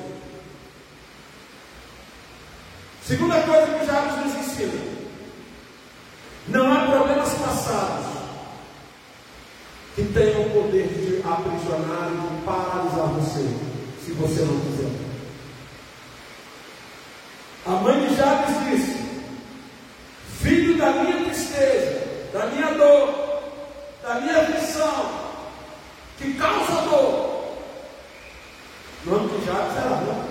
Segunda 3.04 3.40
coisa 3.42 3.66
que 3.66 3.86
Jabes 3.86 4.24
nos 4.24 4.34
ensina: 4.34 4.82
não 6.48 6.72
há 6.72 6.86
problemas 6.86 7.32
passados 7.34 8.06
que 9.94 10.02
tenham 10.04 10.42
o 10.42 10.50
de 11.44 12.44
paralisar 12.44 13.06
você, 13.08 13.46
se 14.04 14.12
você 14.12 14.40
não 14.42 14.60
quiser. 14.60 15.08
A 17.66 17.70
mãe 17.82 18.08
de 18.08 18.16
Jabes 18.16 18.56
disse: 18.70 18.98
Filho 20.40 20.78
da 20.78 20.90
minha 20.90 21.24
tristeza, 21.24 22.30
da 22.32 22.46
minha 22.46 22.72
dor, 22.72 23.42
da 24.02 24.14
minha 24.20 24.38
aflição, 24.38 25.10
que 26.18 26.32
causa 26.34 26.82
dor. 26.88 27.28
O 29.06 29.10
nome 29.10 29.28
de 29.28 29.44
Jabes 29.44 29.76
era 29.76 29.96
dor. 29.96 30.24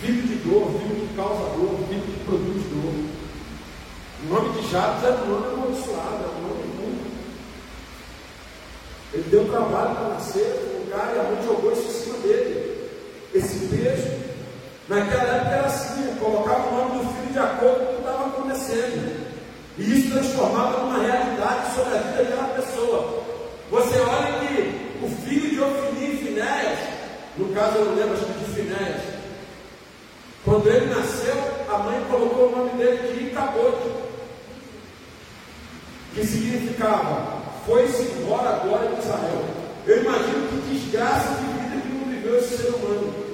Filho 0.00 0.22
de 0.22 0.34
dor, 0.36 0.80
filho 0.80 1.08
que 1.08 1.14
causa 1.14 1.44
dor, 1.56 1.78
filho 1.88 2.02
que 2.02 2.24
produz 2.24 2.62
dor. 2.64 3.14
O 4.24 4.34
nome 4.34 4.60
de 4.60 4.70
Jabes 4.70 5.04
era 5.04 5.22
um 5.22 5.28
nome 5.28 5.46
amaldiçoado, 5.46 6.24
era 6.24 6.32
um 6.32 6.42
nome 6.42 6.62
ruim. 6.76 7.14
Ele 9.12 9.30
deu 9.30 9.48
trabalho 9.48 9.94
para 9.94 10.08
nascer 10.08 10.72
no 10.72 10.84
lugar 10.84 11.12
e 11.14 11.20
a 11.20 11.22
mãe 11.22 11.44
jogou 11.44 11.72
isso 11.72 11.86
em 11.86 12.02
cima 12.02 12.18
dele. 12.18 12.90
Esse 13.32 13.66
peso 13.66 14.24
Naquela 14.94 15.24
época 15.24 15.50
era 15.50 15.66
assim, 15.66 16.14
colocava 16.20 16.68
o 16.68 16.76
nome 16.76 17.04
do 17.04 17.14
filho 17.14 17.32
de 17.32 17.38
acordo 17.40 17.78
com 17.78 17.84
o 17.84 17.94
que 17.94 18.00
estava 18.00 18.26
acontecendo. 18.26 19.26
E 19.76 19.98
isso 19.98 20.12
transformava 20.12 20.78
numa 20.78 21.02
realidade 21.02 21.74
sobre 21.74 21.94
a 21.96 22.00
vida 22.00 22.22
daquela 22.22 22.48
pessoa. 22.54 23.24
Você 23.72 23.98
olha 23.98 24.38
que 24.38 25.02
o 25.02 25.08
filho 25.26 25.50
de 25.50 25.60
Ofini 25.60 26.14
e 26.14 26.16
Finéias, 26.18 26.78
no 27.36 27.52
caso 27.52 27.78
eu 27.78 27.86
não 27.86 27.94
lembro 27.96 28.14
acho 28.14 28.24
que 28.24 28.44
de 28.44 28.52
Finéias, 28.52 29.02
quando 30.44 30.68
ele 30.68 30.94
nasceu, 30.94 31.34
a 31.68 31.78
mãe 31.78 32.00
colocou 32.08 32.52
o 32.52 32.56
nome 32.56 32.70
dele 32.78 33.14
de 33.14 33.24
Icabote, 33.30 33.90
que 36.14 36.24
significava 36.24 37.42
foi-se 37.66 38.02
embora 38.02 38.50
agora 38.50 38.94
de 38.94 39.00
Israel. 39.00 39.44
Eu 39.86 40.02
imagino 40.02 40.48
que 40.48 40.70
desgraça 40.70 41.34
de 41.34 41.46
vida 41.46 41.80
que 41.80 41.88
não 41.88 42.08
viveu 42.08 42.38
esse 42.38 42.56
ser 42.58 42.68
humano. 42.68 43.24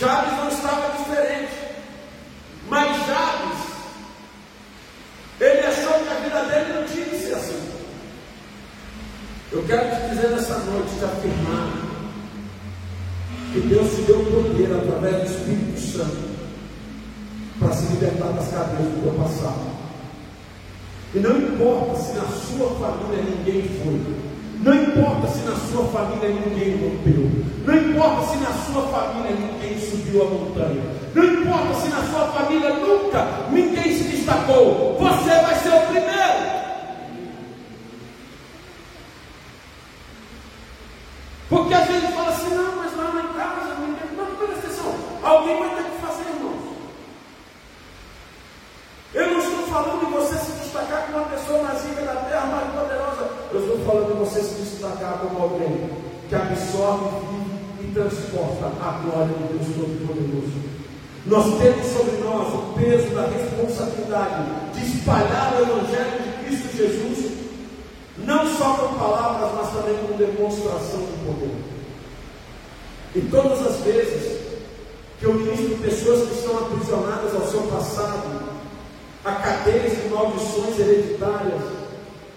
Jabes 0.00 0.32
não 0.32 0.48
estava 0.48 0.96
diferente. 0.96 1.52
Mas 2.68 3.06
Jabes, 3.06 3.58
ele 5.40 5.60
achou 5.60 5.92
que 5.92 6.08
a 6.08 6.20
vida 6.20 6.42
dele 6.44 6.80
não 6.80 6.86
tinha 6.86 7.04
que 7.04 7.16
ser 7.16 7.34
assim. 7.34 7.70
Eu 9.52 9.62
quero 9.64 9.90
te 9.90 10.08
dizer 10.14 10.30
nessa 10.30 10.58
noite, 10.58 10.96
te 10.96 11.04
afirmar, 11.04 11.72
que 13.52 13.60
Deus 13.60 13.90
te 13.94 14.02
deu 14.02 14.24
poder 14.24 14.72
através 14.72 15.16
do 15.16 15.36
Espírito 15.36 15.80
Santo 15.80 16.30
para 17.58 17.72
se 17.72 17.86
das 18.50 18.66
cadeias 18.66 18.92
do 18.92 19.02
teu 19.02 19.12
passado. 19.14 19.70
E 21.14 21.18
não 21.18 21.36
importa 21.36 21.96
se 21.96 22.12
na 22.12 22.24
sua 22.24 22.70
família 22.78 23.24
ninguém 23.24 23.62
foi. 23.82 24.00
Não 24.60 24.74
importa 24.74 25.28
se 25.28 25.38
na 25.40 25.56
sua 25.56 25.84
família 25.86 26.28
ninguém 26.28 26.76
rompeu. 26.76 27.30
Não 27.64 27.74
importa 27.74 28.26
se 28.26 28.36
na 28.38 28.52
sua 28.64 28.82
família 28.88 29.36
ninguém 29.36 29.78
subiu 29.78 30.22
a 30.22 30.24
montanha. 30.26 30.82
Não 31.14 31.24
importa 31.24 31.80
se 31.80 31.88
na 31.88 32.02
sua 32.04 32.26
família 32.32 32.74
nunca 32.74 33.26
ninguém 33.50 33.96
se 33.96 34.04
destacou. 34.04 34.96
Você 34.98 35.30
vai 35.30 35.54
ser 35.56 35.70
o 35.70 35.86
primeiro. 35.86 36.60
Porque 41.48 41.74
a 41.74 41.84
gente 41.84 42.12
fala 42.12 42.28
assim, 42.28 42.54
não, 42.54 42.76
mas 42.76 42.96
lá 42.96 43.12
na 43.12 43.22
casa, 43.34 43.74
ninguém. 43.80 44.16
Não, 44.16 44.26
presta 44.36 44.66
atenção. 44.66 44.94
Alguém 45.22 45.58
vai 45.58 45.70
ter 45.70 45.90
que 45.90 46.06
fazer, 46.06 46.30
irmãos. 46.30 46.70
Eu 49.12 49.32
não 49.32 49.40
estou 49.40 49.66
falando 49.66 50.06
de 50.06 50.12
você 50.12 50.38
se 50.38 50.52
destacar 50.52 51.06
como 51.06 51.18
uma 51.18 51.28
pessoa 51.28 51.62
mais 51.64 51.84
rica 51.84 52.02
da 52.02 52.14
terra, 52.14 52.46
mais 52.46 52.72
poderosa. 52.72 53.30
Eu 53.52 53.60
estou 53.60 53.84
falando 53.84 54.12
de 54.12 54.18
você 54.20 54.40
se 54.40 54.54
destacar 54.54 55.18
como 55.18 55.42
alguém 55.42 55.90
que 56.28 56.34
absorve 56.36 57.08
e 57.80 57.89
transporta 58.00 58.66
a 58.80 58.90
glória 59.02 59.34
do 59.34 59.52
Deus 59.52 59.76
Todo-Poderoso. 59.76 60.70
Nós 61.26 61.44
temos 61.60 61.86
sobre 61.92 62.16
nós 62.24 62.54
o 62.54 62.72
peso 62.78 63.14
da 63.14 63.26
responsabilidade 63.26 64.44
de 64.72 64.86
espalhar 64.86 65.54
o 65.54 65.62
Evangelho 65.62 66.22
de 66.22 66.44
Cristo 66.44 66.76
Jesus, 66.76 67.32
não 68.24 68.56
só 68.56 68.74
com 68.74 68.98
palavras, 68.98 69.50
mas 69.54 69.72
também 69.72 69.98
com 69.98 70.16
demonstração 70.16 71.00
de 71.00 71.12
poder. 71.26 71.56
E 73.14 73.20
todas 73.30 73.66
as 73.66 73.80
vezes 73.80 74.40
que 75.18 75.26
eu 75.26 75.34
ministro 75.34 75.76
pessoas 75.78 76.28
que 76.28 76.34
estão 76.36 76.56
aprisionadas 76.58 77.34
ao 77.34 77.46
seu 77.48 77.62
passado, 77.62 78.40
a 79.24 79.32
cadeias 79.32 80.02
de 80.02 80.08
maldições 80.08 80.78
hereditárias, 80.78 81.62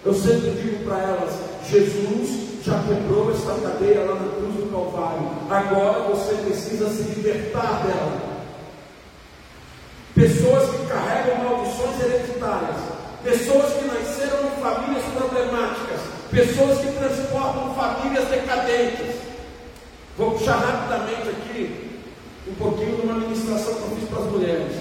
eu 0.04 0.12
sempre 0.12 0.50
digo 0.50 0.84
para 0.84 0.98
elas: 0.98 1.32
Jesus 1.70 2.43
já 2.64 2.82
quebrou 2.84 3.30
essa 3.30 3.60
cadeia 3.60 4.06
lá 4.06 4.14
na 4.14 4.32
cruz 4.32 4.54
do 4.54 4.72
Calvário, 4.72 5.30
agora 5.50 6.08
você 6.08 6.34
precisa 6.36 6.88
se 6.88 7.02
libertar 7.02 7.82
dela. 7.84 8.34
Pessoas 10.14 10.70
que 10.70 10.86
carregam 10.86 11.44
maldições 11.44 12.00
hereditárias, 12.00 12.76
pessoas 13.22 13.70
que 13.74 13.84
nasceram 13.84 14.46
em 14.46 14.62
famílias 14.62 15.04
problemáticas, 15.14 16.00
pessoas 16.30 16.78
que 16.78 16.92
transportam 16.92 17.74
famílias 17.74 18.28
decadentes. 18.28 19.16
Vou 20.16 20.30
puxar 20.30 20.56
rapidamente 20.56 21.28
aqui 21.28 22.00
um 22.48 22.54
pouquinho 22.54 22.96
de 22.96 23.02
uma 23.02 23.14
ministração 23.14 23.74
que 23.74 23.82
eu 23.82 23.96
fiz 23.98 24.08
para 24.08 24.18
as 24.20 24.30
mulheres. 24.30 24.76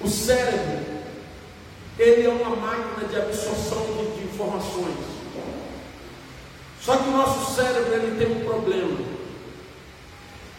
O 0.00 0.08
cérebro, 0.08 0.80
ele 1.98 2.26
é 2.26 2.30
uma 2.30 2.56
máquina 2.56 3.06
de 3.06 3.16
absorção 3.16 3.86
de, 3.86 4.18
de 4.18 4.24
informações. 4.24 5.09
Só 6.80 6.96
que 6.96 7.08
o 7.08 7.12
nosso 7.12 7.54
cérebro 7.54 7.92
ele 7.92 8.16
tem 8.18 8.36
um 8.36 8.44
problema. 8.44 8.98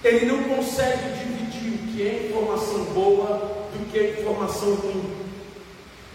Ele 0.03 0.25
não 0.25 0.43
consegue 0.43 1.17
dividir 1.17 1.73
o 1.73 1.87
que 1.87 2.07
é 2.07 2.27
informação 2.29 2.83
boa 2.93 3.67
do 3.73 3.91
que 3.91 3.99
é 3.99 4.19
informação 4.19 4.75
ruim. 4.75 5.15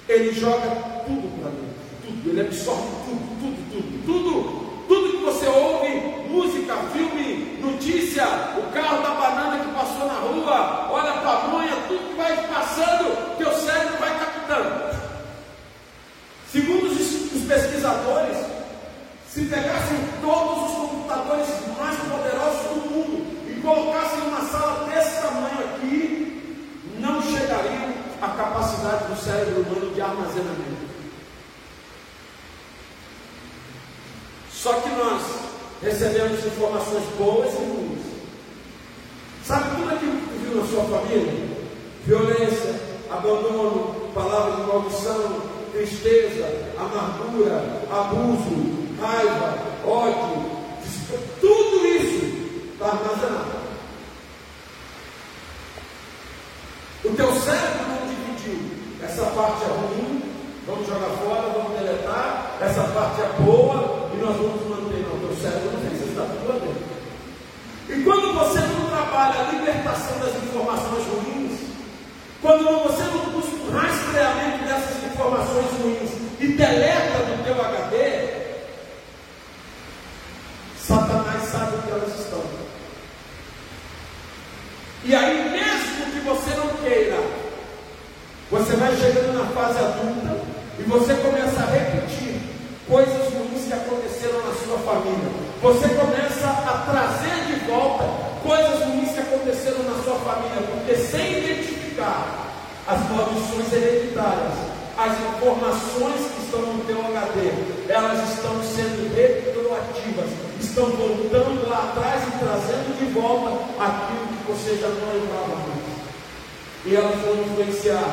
Ele 0.09 0.33
joga 0.33 0.69
tudo 1.07 1.41
para 1.41 1.51
dentro, 1.51 1.77
tudo, 2.05 2.31
ele 2.31 2.41
absorve 2.41 2.89
tudo, 3.05 3.41
tudo, 3.41 3.71
tudo, 3.73 4.07
tudo. 4.07 4.67
Tudo 4.87 5.19
que 5.19 5.25
você 5.25 5.47
ouve, 5.49 5.89
música, 6.29 6.77
filme, 6.93 7.59
notícia, 7.61 8.25
o 8.57 8.73
carro 8.73 9.03
da 9.03 9.11
banana 9.11 9.65
que 9.65 9.73
passou 9.73 10.07
na 10.07 10.21
rua, 10.21 10.89
olha 10.93 11.11
a 11.11 11.21
pamonha, 11.23 11.77
tudo 11.89 12.09
que 12.11 12.15
vai 12.15 12.47
passando, 12.47 13.37
teu 13.37 13.53
cérebro 13.53 13.99
vai 13.99 14.17
captando. 14.17 14.97
Segundo 16.53 16.87
os 16.87 17.43
pesquisadores, 17.49 18.56
se 19.37 19.45
pegassem 19.45 19.99
todos 20.23 20.65
os 20.65 20.77
computadores 20.79 21.47
mais 21.79 21.95
poderosos 21.99 22.69
do 22.71 22.91
mundo 22.91 23.51
e 23.51 23.61
colocassem 23.61 24.21
uma 24.21 24.41
sala 24.47 24.89
desse 24.89 25.21
tamanho 25.21 25.59
aqui, 25.59 26.73
não 26.99 27.21
chegariam 27.21 27.93
à 28.23 28.29
capacidade 28.29 29.13
do 29.13 29.23
cérebro 29.23 29.61
humano 29.61 29.95
de 29.95 30.01
armazenamento. 30.01 30.87
Só 34.51 34.73
que 34.81 34.89
nós 34.89 35.23
recebemos 35.83 36.43
informações 36.43 37.05
boas 37.19 37.53
e 37.53 37.57
ruins. 37.59 38.07
Sabe 39.45 39.77
tudo 39.77 39.95
aquilo 39.95 40.17
que 40.17 40.39
viu 40.39 40.63
na 40.63 40.67
sua 40.67 40.99
família? 40.99 41.59
Violência, 42.07 42.81
abandono, 43.11 44.13
palavra 44.15 44.57
de 44.57 44.63
maldição, 44.63 45.43
tristeza, 45.73 46.73
amargura, 46.79 47.83
abuso, 47.91 48.86
raiva, 49.07 49.59
ódio, 49.87 50.45
tudo 51.41 51.87
isso 51.87 52.73
está 52.73 52.87
armazenado. 52.87 53.57
O 57.05 57.11
teu 57.11 57.33
cérebro 57.35 57.87
não 57.89 58.09
dividiu. 58.09 58.59
Essa 59.03 59.27
parte 59.27 59.63
é 59.63 59.69
ruim, 59.69 60.23
vamos 60.67 60.87
jogar 60.89 61.11
fora, 61.23 61.53
vamos 61.55 61.79
deletar. 61.79 62.57
Essa 62.61 62.83
parte 62.83 63.21
é 63.21 63.43
boa, 63.43 64.11
e 64.13 64.17
nós 64.17 64.37
vamos 64.37 64.67
manter. 64.67 65.07
Não, 65.07 65.21
teu 65.21 65.37
cérebro 65.37 65.71
não 65.73 65.81
fez, 65.89 66.03
está 66.03 66.23
tudo 66.23 66.61
dentro. 66.61 66.97
E 67.89 68.03
quando 68.03 68.35
você 68.35 68.59
não 68.59 68.87
trabalha 68.89 69.41
a 69.41 69.53
libertação 69.53 70.19
das 70.19 70.35
informações 70.43 71.05
ruins, 71.07 71.61
quando 72.43 72.83
você 72.83 73.03
não 73.05 73.31
busca 73.31 73.55
o 73.55 73.71
rastreamento 73.71 74.65
dessas 74.65 75.05
informações 75.05 75.67
ruins 75.81 76.11
e 76.41 76.49
deleta 76.49 77.19
do 77.19 77.45
teu 77.45 77.65
HD, 77.65 78.46
Elas 81.89 82.21
estão. 82.21 82.43
E 85.05 85.15
aí, 85.15 85.51
mesmo 85.51 86.13
que 86.13 86.21
você 86.21 86.51
não 86.57 86.69
queira, 86.83 87.17
você 88.51 88.77
vai 88.77 88.95
chegando 88.97 89.39
na 89.39 89.47
fase 89.55 89.79
adulta 89.79 90.37
e 90.79 90.83
você 90.83 91.15
começa 91.15 91.63
a 91.63 91.67
repetir 91.67 92.41
coisas 92.89 93.33
ruins 93.33 93.67
que 93.67 93.73
aconteceram 93.73 94.39
na 94.39 94.55
sua 94.55 94.79
família. 94.79 95.31
Você 95.63 95.89
começa 95.89 96.47
a 96.47 96.85
trazer 96.91 97.45
de 97.47 97.67
volta 97.67 98.05
coisas 98.43 98.83
ruins 98.85 99.13
que 99.13 99.21
aconteceram 99.21 99.83
na 99.85 100.03
sua 100.03 100.15
família, 100.21 100.63
porque 100.71 100.95
sem 100.97 101.39
identificar 101.39 102.47
as 102.87 103.11
maldições 103.11 103.73
hereditárias, 103.73 104.76
as 104.97 105.13
informações 105.13 106.33
que 106.33 106.43
estão 106.45 106.61
no 106.61 106.85
teu 106.85 106.99
HD, 106.99 107.53
elas 107.89 108.33
estão 108.33 108.63
sendo 108.63 109.15
retroativas, 109.15 110.31
estão 110.59 110.87
voltando 110.87 111.69
lá 111.69 111.91
atrás 111.91 112.23
e 112.27 112.39
trazendo 112.39 112.99
de 112.99 113.13
volta 113.13 113.51
aquilo 113.79 114.27
que 114.29 114.53
você 114.53 114.77
já 114.81 114.89
não 114.89 115.13
lembrava 115.13 115.55
mais. 115.69 115.87
E 116.87 116.97
elas 116.97 117.21
vão 117.21 117.35
influenciar 117.45 118.09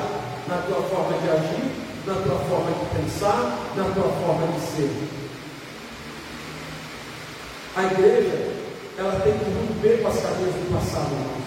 na 0.48 0.58
tua 0.58 0.82
forma 0.84 1.18
de 1.20 1.30
agir, 1.30 1.72
na 2.06 2.16
tua 2.16 2.40
forma 2.50 2.72
de 2.72 3.02
pensar, 3.02 3.58
na 3.78 3.84
tua 3.86 4.12
forma 4.20 4.48
de 4.48 4.60
ser. 4.60 4.92
A 7.78 7.84
igreja, 7.86 8.52
ela 8.98 9.22
tem 9.22 9.34
que 9.34 9.46
romper 9.46 10.02
com 10.02 10.08
as 10.10 10.16
cadeias 10.18 10.54
do 10.54 10.74
passado. 10.76 11.43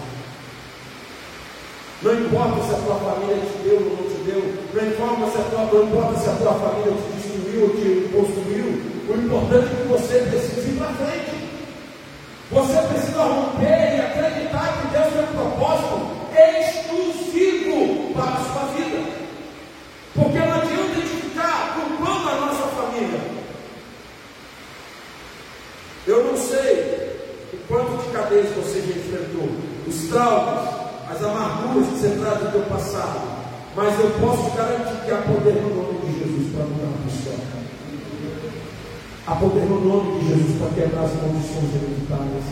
Não 2.03 2.15
importa 2.15 2.63
se 2.63 2.75
a 2.75 2.79
tua 2.79 2.95
família 2.97 3.37
te 3.37 3.69
deu 3.69 3.77
ou 3.77 3.97
não 3.97 4.11
te 4.11 4.23
deu, 4.25 4.55
não 4.75 4.89
importa 4.89 5.33
se 5.33 5.39
a 5.39 5.45
tua, 5.51 5.65
não 5.73 5.89
importa 5.89 6.21
se 6.21 6.29
a 6.29 6.33
tua 6.33 6.55
família 6.55 6.93
te 6.93 7.17
destruiu 7.17 7.63
ou 7.63 7.71
te 7.71 8.09
construiu, 8.13 8.97
o 9.09 9.13
importante 9.15 9.73
é 9.73 9.77
que 9.77 9.89
você 9.89 10.19
precisa 10.29 10.69
ir 10.69 10.77
para 10.79 10.89
frente. 10.95 11.37
Você 12.51 12.77
precisa 12.89 13.23
romper 13.25 13.97
e 13.97 14.01
acreditar 14.01 14.81
que 14.81 14.89
Deus 14.89 15.13
tem 15.13 15.23
um 15.23 15.51
propósito 15.51 16.17
exclusivo 16.37 18.13
para 18.15 18.35
a 18.35 18.45
sua 18.45 18.65
vida. 18.75 19.11
Porque 20.15 20.39
não 20.39 20.55
adianta 20.55 20.95
gente 20.95 21.23
ficar 21.23 21.75
culpando 21.75 22.29
a 22.29 22.35
nossa 22.35 22.69
família. 22.69 23.21
Eu 26.07 26.25
não 26.25 26.37
sei 26.37 27.17
o 27.53 27.57
quanto 27.67 28.05
de 28.05 28.13
cadeias 28.13 28.55
você 28.55 28.81
já 28.81 28.99
enfrentou, 28.99 29.51
os 29.89 30.09
traumas, 30.09 30.76
as 31.17 31.25
amarguras 31.25 31.89
que 31.89 31.99
você 31.99 32.11
traz 32.21 32.39
do 32.41 32.53
teu 32.53 32.63
passado, 32.63 33.21
mas 33.75 33.99
eu 33.99 34.11
posso 34.21 34.55
garantir 34.55 35.05
que 35.05 35.11
há 35.11 35.23
poder 35.23 35.55
no 35.63 35.75
nome 35.75 35.99
de 36.05 36.19
Jesus 36.21 36.55
para 36.55 36.64
mudar 36.64 36.93
a 36.93 37.09
história. 37.09 37.57
Há 39.27 39.35
poder 39.37 39.64
no 39.64 39.81
nome 39.81 40.21
de 40.21 40.29
Jesus 40.29 40.59
para 40.61 40.75
quebrar 40.75 41.05
as 41.05 41.12
condições 41.12 41.75
hereditárias. 41.75 42.45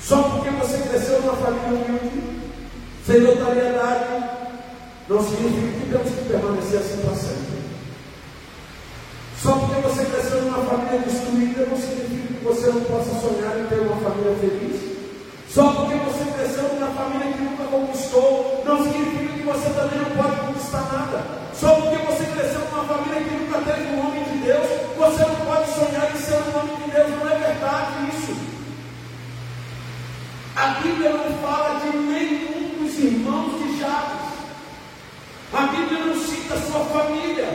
Só 0.00 0.22
porque 0.24 0.50
você 0.50 0.78
cresceu 0.88 1.22
numa 1.22 1.36
família 1.36 1.68
humilde, 1.68 2.42
sem 3.06 3.20
notariedade, 3.20 4.24
não 5.08 5.22
significa 5.22 5.78
que 5.78 5.90
temos 5.90 6.10
que 6.10 6.28
permanecer 6.28 6.80
assim 6.80 7.00
para 7.02 7.14
sempre. 7.14 7.62
Só 9.40 9.52
porque 9.52 9.80
você 9.82 10.04
cresceu 10.04 10.42
numa 10.42 10.64
família 10.64 10.98
destruída, 11.00 11.66
não 11.66 11.76
significa 11.76 12.34
que 12.34 12.44
você 12.44 12.66
não 12.66 12.80
possa 12.82 13.20
sonhar 13.20 13.58
em 13.58 13.66
ter 13.66 13.80
uma 13.80 13.96
família 13.96 14.36
feliz. 14.40 14.91
Só 15.52 15.70
porque 15.70 15.96
você 15.96 16.24
cresceu 16.32 16.62
numa 16.62 16.86
família 16.92 17.30
que 17.30 17.42
nunca 17.42 17.64
conquistou, 17.64 18.62
não 18.64 18.82
significa 18.84 19.34
que 19.34 19.42
você 19.42 19.68
também 19.68 19.98
não 19.98 20.22
pode 20.22 20.40
conquistar 20.46 20.80
nada. 20.90 21.22
Só 21.52 21.74
porque 21.74 21.96
você 22.06 22.24
cresceu 22.24 22.60
numa 22.70 22.84
família 22.84 23.20
que 23.20 23.34
nunca 23.34 23.58
teve 23.60 23.94
um 23.94 24.00
homem 24.00 24.24
de 24.24 24.38
Deus, 24.38 24.66
você 24.96 25.22
não 25.26 25.36
pode 25.44 25.70
sonhar 25.72 26.10
em 26.10 26.18
ser 26.18 26.36
um 26.36 26.58
homem 26.58 26.76
de 26.76 26.90
Deus. 26.90 27.10
Não 27.10 27.30
é 27.30 27.38
verdade 27.38 27.92
isso. 28.16 28.34
A 30.56 30.66
Bíblia 30.80 31.10
não 31.10 31.38
fala 31.46 31.80
de 31.80 31.98
nenhum 31.98 32.82
dos 32.82 32.98
irmãos 32.98 33.62
de 33.62 33.78
Jabes. 33.78 34.32
A 35.52 35.66
Bíblia 35.66 36.06
não 36.06 36.16
cita 36.16 36.56
sua 36.62 36.80
família, 36.86 37.48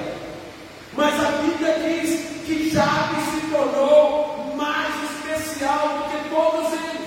mas 0.94 1.20
a 1.20 1.32
Bíblia 1.42 1.80
diz 1.80 2.46
que 2.46 2.70
Jabes 2.70 3.24
se 3.32 3.48
tornou 3.50 4.54
mais 4.56 4.94
especial 5.04 5.98
do 5.98 6.12
que 6.12 6.30
todos 6.30 6.74
eles 6.74 7.07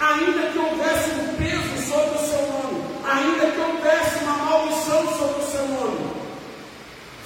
ainda 0.00 0.50
que 0.50 0.58
houvesse 0.58 1.10
um 1.10 1.36
peso 1.36 1.88
sobre 1.88 2.16
o 2.16 2.26
seu 2.26 2.42
nome, 2.46 2.84
ainda 3.04 3.50
que 3.50 3.60
houvesse 3.60 4.24
uma 4.24 4.36
maldição 4.36 5.18
sobre 5.18 5.42
o 5.42 5.50
seu 5.50 5.68
nome, 5.68 6.10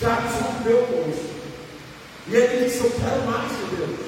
Jacques 0.00 0.40
rompeu 0.40 0.86
com 0.86 1.10
isso. 1.10 1.28
E 2.28 2.36
ele 2.36 2.64
disse: 2.64 2.84
Eu 2.84 2.90
quero 2.90 3.22
mais 3.22 3.50
de 3.50 3.76
Deus, 3.76 4.00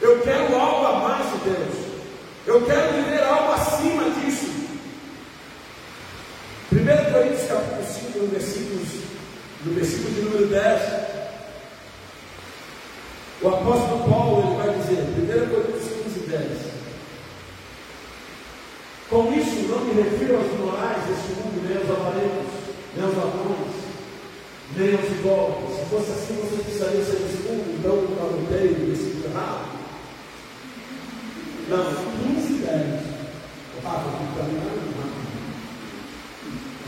eu 0.00 0.20
quero 0.22 0.56
algo 0.56 0.86
a 0.86 1.08
mais 1.08 1.32
de 1.32 1.38
Deus, 1.50 1.86
eu 2.46 2.66
quero 2.66 2.92
viver 2.94 3.22
algo 3.22 3.52
acima 3.52 4.04
disso. 4.10 4.50
1 6.72 7.12
Coríntios 7.12 7.48
capítulo 7.48 7.84
5, 7.84 8.18
no 8.18 8.26
versículo, 8.28 8.86
no 9.64 9.74
versículo 9.74 10.14
de 10.14 10.20
número 10.22 10.46
10, 10.46 10.82
o 13.42 13.48
apóstolo 13.48 14.08
Paulo 14.08 14.40
ele 14.40 14.62
vai 14.62 14.78
dizer, 14.78 15.00
1 15.00 15.50
Coríntios 15.50 16.04
15, 16.04 16.20
10. 16.28 16.69
Com 19.10 19.32
isso 19.34 19.66
não 19.68 19.80
me 19.86 20.02
refiro 20.02 20.36
aos 20.36 20.56
morais 20.56 21.02
deste 21.02 21.32
mundo, 21.42 21.66
nem 21.66 21.76
aos 21.78 21.90
avarentos, 21.90 22.46
nem 22.94 23.04
aos 23.04 23.16
ladrões, 23.16 23.74
nem 24.76 24.94
aos 24.94 25.10
idólatras. 25.10 25.78
Se 25.80 25.84
fosse 25.86 26.10
assim, 26.12 26.34
você 26.36 26.62
precisaria 26.62 27.04
ser 27.04 27.16
desculpo, 27.16 27.70
então 27.76 27.90
eu 27.90 28.16
anotei 28.22 28.70
esse 28.92 29.26
errado. 29.26 29.66
Não, 31.68 31.84
15, 32.36 32.52
10. 32.62 32.70
Ah, 33.84 34.04
estou 34.06 34.44
caminhando. 34.44 34.80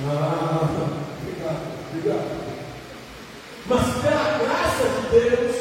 Ah, 0.07 0.71
obrigado, 1.23 1.63
obrigado. 1.91 2.53
Mas 3.67 3.85
pela 4.01 4.39
graça 4.39 4.85
de 4.89 5.03
Deus, 5.11 5.52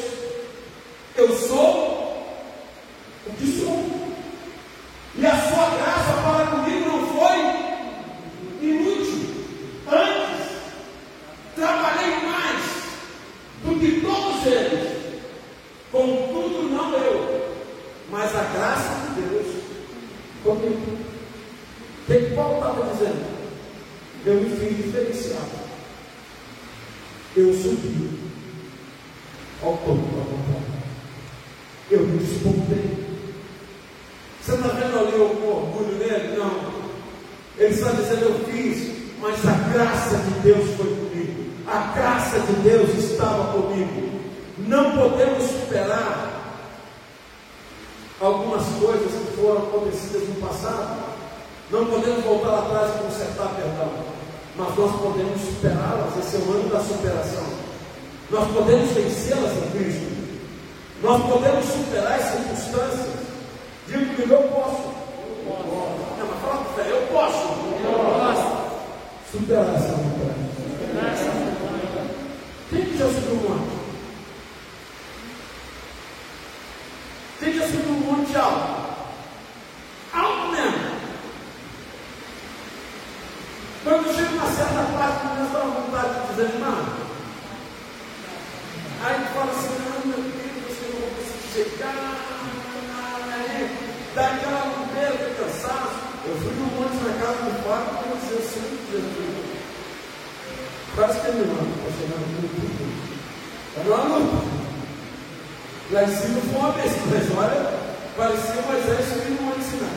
Lá 105.91 106.03
em 106.03 106.07
cima 106.07 106.39
foi 106.39 106.59
uma 106.59 106.71
besta, 106.71 107.01
mas 107.11 107.37
olha, 107.37 107.67
parecia 108.15 108.61
Moisés 108.63 109.11
subindo 109.11 109.43
uma 109.43 109.55
ensinar. 109.59 109.91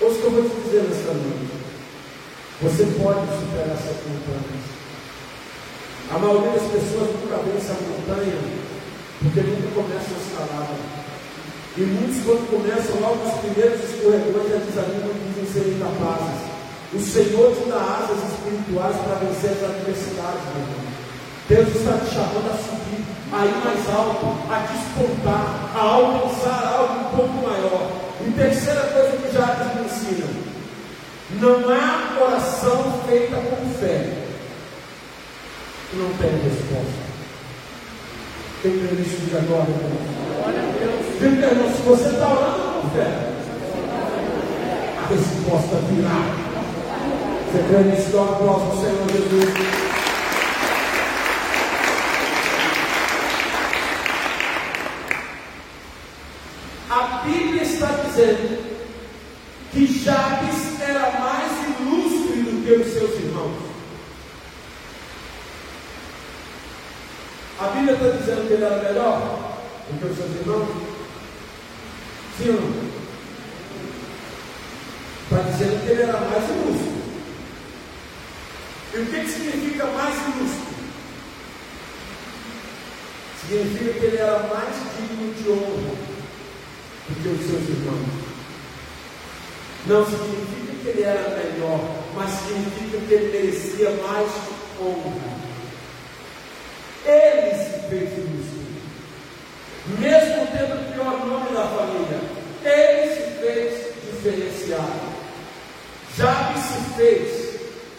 Ouça 0.00 0.14
o 0.14 0.20
que 0.20 0.24
eu 0.24 0.30
vou 0.30 0.50
te 0.50 0.56
dizer 0.62 0.82
nessa 0.86 1.12
noite. 1.18 1.50
Você 2.62 2.84
pode 3.02 3.26
superar 3.26 3.74
essas 3.74 3.98
montanhas. 4.06 4.66
A 6.14 6.18
maioria 6.18 6.52
das 6.52 6.70
pessoas 6.70 7.10
nunca 7.18 7.42
vence 7.42 7.72
a 7.72 7.78
montanha 7.90 8.38
porque 9.18 9.40
nunca 9.40 9.68
começam 9.74 10.14
a 10.14 10.22
escalar. 10.22 10.70
E 11.76 11.80
muitos, 11.80 12.22
quando 12.22 12.46
começam 12.46 13.00
logo 13.02 13.26
os 13.26 13.40
primeiros 13.42 13.82
escorregões, 13.82 14.46
já 14.46 14.62
desanimam 14.62 15.10
e 15.10 15.26
dizem 15.26 15.46
ser 15.50 15.74
incapazes. 15.74 16.38
O 16.94 17.00
Senhor 17.02 17.50
te 17.50 17.68
dá 17.68 17.82
asas 17.98 18.22
espirituais 18.30 18.94
para 18.94 19.26
vencer 19.26 19.58
as 19.58 19.74
adversidades, 19.74 20.46
meu 20.54 20.62
irmão. 20.62 20.85
Deus 21.48 21.68
está 21.68 21.92
te 21.98 22.12
chamando 22.12 22.50
a 22.50 22.56
subir, 22.56 23.04
a 23.32 23.46
ir 23.46 23.54
mais 23.64 23.88
alto, 23.94 24.26
a 24.50 24.66
despontar, 24.66 25.70
a 25.74 25.80
alcançar 25.80 26.74
algo 26.76 27.00
um 27.00 27.16
pouco 27.16 27.46
maior. 27.46 27.92
E 28.26 28.32
terceira 28.32 28.80
coisa 28.80 29.16
que 29.16 29.32
Jacques 29.32 29.74
me 29.74 29.84
ensina: 29.84 30.26
não 31.40 31.72
há 31.72 32.20
oração 32.20 33.00
feita 33.06 33.36
com 33.36 33.68
fé 33.78 34.26
que 35.90 35.96
não 35.96 36.08
tem 36.18 36.30
resposta. 36.30 37.06
Crê 38.62 38.70
nisso 38.70 39.16
diz 39.20 39.34
agora, 39.36 39.70
irmão? 39.70 40.16
Diga, 41.20 41.46
irmão, 41.46 41.72
se 41.72 41.82
você 41.82 42.08
está 42.08 42.26
orando 42.28 42.82
com 42.82 42.90
fé, 42.90 43.32
a 44.98 45.06
resposta 45.08 45.76
virá. 45.90 46.46
Você 47.46 47.62
crê 47.68 47.84
nisso? 47.84 48.10
Dá 48.10 48.18
um 48.18 48.34
aplauso 48.34 48.64
ao 48.64 48.76
Senhor 48.78 49.08
Jesus. 49.12 49.96
A 56.90 57.22
Bíblia 57.24 57.62
está 57.62 57.86
dizendo 57.86 58.64
que 59.70 59.86
Jabes 59.86 60.80
era 60.80 61.20
mais 61.20 61.52
ilustre 61.78 62.42
do 62.42 62.64
que 62.64 62.72
os 62.72 62.92
seus 62.92 63.14
irmãos. 63.20 63.66
A 67.58 67.68
Bíblia 67.68 67.94
está 67.94 68.08
dizendo 68.18 68.48
que 68.48 68.52
ele 68.52 68.64
era 68.64 68.78
que 69.86 70.04
os 70.06 70.16
seus 70.16 70.30
irmãos? 70.40 70.68
Sim 72.36 72.50
ou 72.50 72.60
não? 72.60 72.86
Está 75.22 75.50
dizendo 75.50 75.84
que 75.84 75.90
ele 75.90 76.02
era 76.02 76.20
mais 76.20 76.44
ilustre. 76.50 76.96
E 78.94 78.98
o 78.98 79.06
que, 79.06 79.20
que 79.20 79.28
significa 79.28 79.86
mais 79.86 80.14
ilustre? 80.14 80.76
Significa 83.40 83.92
que 83.92 84.06
ele 84.06 84.16
era 84.16 84.38
mais 84.38 84.74
digno 84.96 85.34
de 85.34 85.50
honra 85.50 85.94
do 87.08 87.22
que 87.22 87.28
os 87.28 87.46
seus 87.46 87.68
irmãos. 87.68 88.26
Não 89.86 90.04
significa 90.04 90.72
que 90.82 90.88
ele 90.88 91.02
era 91.02 91.28
melhor, 91.30 91.80
mas 92.14 92.30
significa 92.30 92.98
que 93.06 93.14
ele 93.14 93.32
merecia 93.32 93.90
mais 94.02 94.30
honra. 94.80 95.36
Ele 97.04 97.50
se 97.54 97.88
fez 97.88 98.10
justo. 98.10 98.66
Mesmo 99.98 100.46
tendo 100.48 100.74
o 100.74 100.92
pior 100.92 101.26
nome 101.26 101.54
da 101.54 101.68
família, 101.68 102.20
ele 102.64 103.14
se 103.14 103.22
fez 103.56 103.94
diferenciado. 104.12 105.16
Jabe 106.16 106.60
se 106.60 106.94
fez. 106.96 107.46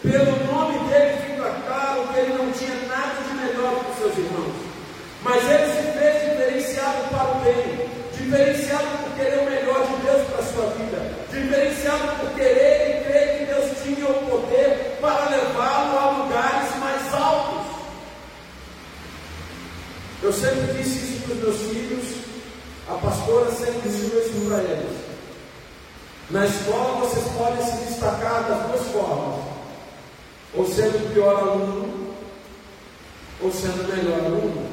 Pelo 0.02 0.46
nome 0.46 0.78
dele 0.88 1.18
fica 1.26 1.50
claro 1.66 2.06
que 2.08 2.20
ele 2.20 2.34
não 2.34 2.52
tinha 2.52 2.74
nada 2.86 3.20
de 3.28 3.34
melhor 3.34 3.84
que 3.84 4.00
seus 4.00 4.16
irmãos. 4.16 4.54
Mas 5.22 5.42
ele 5.50 5.72
se 5.72 5.98
fez 5.98 6.30
diferenciado 6.30 7.08
para 7.10 7.32
o 7.32 7.40
bem, 7.40 7.88
diferenciado 8.16 8.86
por 8.98 9.16
querer 9.16 9.40
o 9.40 9.50
melhor 9.50 9.86
de 9.86 10.06
Deus 10.06 10.28
para 10.28 10.38
a 10.38 10.52
sua 10.52 10.66
vida, 10.76 11.10
diferenciado 11.32 12.20
por 12.20 12.30
querer 12.36 12.90
e 12.90 13.04
crer 13.04 13.38
que 13.38 13.44
Deus 13.46 13.82
tinha 13.82 14.08
o 14.08 14.30
poder 14.30 14.98
para 15.00 15.28
levá-lo 15.30 15.98
a 15.98 16.10
lugares 16.22 16.76
mais 16.78 17.12
altos. 17.12 17.66
Eu 20.22 20.32
sempre 20.32 20.72
disse 20.74 20.98
isso 20.98 21.22
para 21.24 21.34
os 21.34 21.40
meus 21.40 21.56
filhos, 21.72 22.04
a 22.88 22.94
pastora 22.94 23.50
sempre 23.50 23.88
ensinou 23.88 24.20
isso 24.20 24.48
para 24.48 24.62
eles. 24.62 25.07
Na 26.30 26.44
escola 26.44 27.00
vocês 27.00 27.24
podem 27.38 27.64
se 27.64 27.86
destacar 27.86 28.44
das 28.44 28.66
duas 28.66 28.86
formas, 28.88 29.40
ou 30.54 30.66
sendo 30.66 30.98
o 30.98 31.14
pior 31.14 31.36
aluno, 31.36 32.14
ou 33.40 33.50
sendo 33.50 33.84
o 33.84 33.96
melhor 33.96 34.18
aluno. 34.26 34.68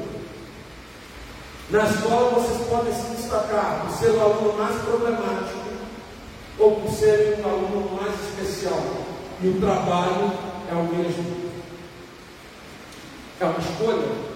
Na 1.70 1.84
escola 1.84 2.30
vocês 2.38 2.68
podem 2.68 2.92
se 2.92 3.16
destacar 3.16 3.86
por 3.86 3.96
ser 3.96 4.10
o 4.10 4.20
aluno 4.20 4.52
mais 4.58 4.82
problemático 4.82 5.66
ou 6.58 6.76
por 6.76 6.90
ser 6.90 7.38
um 7.40 7.48
aluno 7.48 8.00
mais 8.00 8.14
especial. 8.20 8.82
E 9.42 9.48
o 9.48 9.60
trabalho 9.60 10.32
é 10.70 10.74
o 10.74 10.84
mesmo. 10.84 11.50
É 13.40 13.44
uma 13.44 13.58
escolha. 13.58 14.35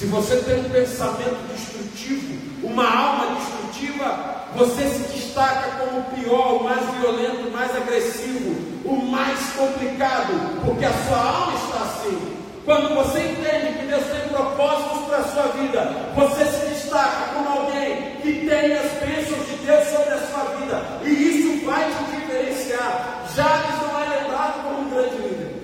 Se 0.00 0.06
você 0.06 0.34
tem 0.38 0.60
um 0.60 0.70
pensamento 0.70 1.46
destrutivo, 1.52 2.66
uma 2.66 2.88
alma 2.88 3.36
destrutiva, 3.36 4.46
você 4.56 4.88
se 4.88 5.12
destaca 5.12 5.72
como 5.72 6.00
o 6.00 6.04
pior, 6.04 6.56
o 6.56 6.64
mais 6.64 6.80
violento, 6.94 7.48
o 7.48 7.50
mais 7.50 7.76
agressivo, 7.76 8.56
o 8.82 8.96
mais 8.96 9.38
complicado, 9.52 10.62
porque 10.64 10.86
a 10.86 10.92
sua 11.04 11.18
alma 11.18 11.52
está 11.52 11.84
assim. 11.84 12.34
Quando 12.64 12.94
você 12.94 13.18
entende 13.18 13.78
que 13.78 13.86
Deus 13.88 14.04
tem 14.06 14.26
propósitos 14.30 15.06
para 15.06 15.18
a 15.18 15.24
sua 15.24 15.42
vida, 15.48 15.80
você 16.14 16.46
se 16.46 16.66
destaca 16.68 17.34
como 17.34 17.60
alguém 17.60 18.16
que 18.22 18.48
tem 18.48 18.72
as 18.72 18.90
bênçãos 19.04 19.46
de 19.48 19.56
Deus 19.66 19.86
sobre 19.86 20.14
a 20.14 20.26
sua 20.28 20.44
vida, 20.56 20.82
e 21.04 21.10
isso 21.10 21.66
vai 21.66 21.84
te 21.84 22.04
diferenciar. 22.16 23.26
Jabes 23.36 23.82
não 23.82 24.02
é 24.02 24.18
lembrado 24.18 24.62
como 24.62 24.80
um 24.80 24.88
grande 24.88 25.16
líder, 25.16 25.62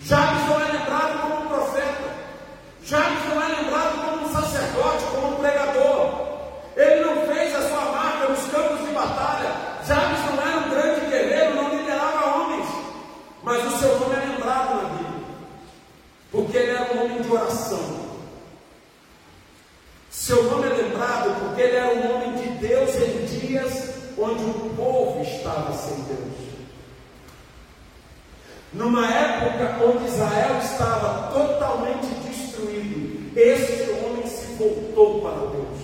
Jabes 0.00 0.48
não 0.48 0.58
é 0.58 0.72
lembrado 0.72 1.20
como 1.20 1.44
um 1.44 1.48
profeta, 1.48 2.12
Jabes 2.84 3.24
não 3.32 3.40
é 3.40 3.46
lembrado 3.46 4.04
como 4.04 4.26
um 4.26 4.32
sacerdote, 4.32 5.04
como 5.14 5.34
um 5.34 5.36
pregador. 5.36 6.26
Ele 6.76 7.04
não 7.04 7.26
fez 7.26 7.54
a 7.54 7.68
sua 7.68 7.84
marca 7.92 8.28
nos 8.28 8.44
campos 8.50 8.86
de 8.86 8.92
batalha. 8.92 9.52
Jabes 9.86 10.18
não 10.26 10.42
era 10.42 10.58
um 10.58 10.68
grande 10.68 11.06
guerreiro, 11.06 11.54
não 11.54 11.70
liderava 11.70 12.38
homens, 12.38 12.66
mas 13.44 13.64
o 13.66 13.78
seu 13.78 13.98
nome 14.00 14.16
é 14.16 14.18
lembrado 14.18 14.82
na 14.82 14.88
Bíblia, 14.88 15.20
porque 16.32 16.56
ele 16.56 16.70
era 16.72 16.92
um 16.92 17.04
homem 17.04 17.22
de 17.22 17.32
oração. 17.32 18.00
Seu 20.10 20.42
nome 20.42 20.68
é 20.68 20.74
lembrado 20.74 21.40
porque 21.40 21.62
ele 21.62 21.76
era 21.76 21.94
um 21.94 22.14
homem 22.14 22.32
de 22.34 22.48
Deus 22.66 22.90
em 22.96 23.24
dias 23.26 23.90
onde 24.18 24.44
o 24.44 24.74
povo 24.76 25.22
estava 25.22 25.72
sem 25.72 25.94
Deus. 26.02 26.42
Numa 28.72 29.06
época 29.06 29.84
onde 29.84 30.04
Israel 30.06 30.58
estava 30.62 31.30
totalmente 31.30 32.06
destruído, 32.26 33.30
este 33.36 33.90
homem 33.90 34.26
se 34.26 34.46
voltou 34.54 35.20
para 35.20 35.50
Deus. 35.50 35.78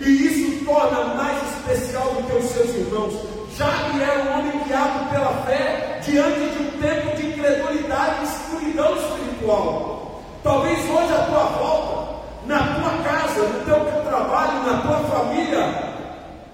E 0.00 0.26
isso 0.26 0.64
torna 0.64 1.14
mais 1.14 1.42
especial 1.54 2.14
do 2.14 2.22
que 2.26 2.36
os 2.36 2.50
seus 2.50 2.68
irmãos. 2.70 3.14
Já 3.56 3.90
que 3.90 4.02
era 4.02 4.24
um 4.24 4.38
homem 4.38 4.64
guiado 4.64 5.10
pela 5.10 5.42
fé 5.44 6.00
diante 6.02 6.50
de 6.50 6.62
um 6.62 6.80
tempo 6.80 7.16
de 7.16 7.26
incredulidade 7.28 8.20
e 8.20 8.24
escuridão 8.24 8.96
espiritual. 8.96 10.22
Talvez 10.42 10.78
hoje 10.80 11.12
a 11.12 11.26
tua 11.26 11.44
volta, 11.44 12.26
na 12.46 12.58
tua 12.58 13.02
casa, 13.04 13.42
no 13.42 13.64
teu 13.64 14.02
trabalho, 14.02 14.62
na 14.64 14.80
tua 14.82 14.98
família, 15.08 15.94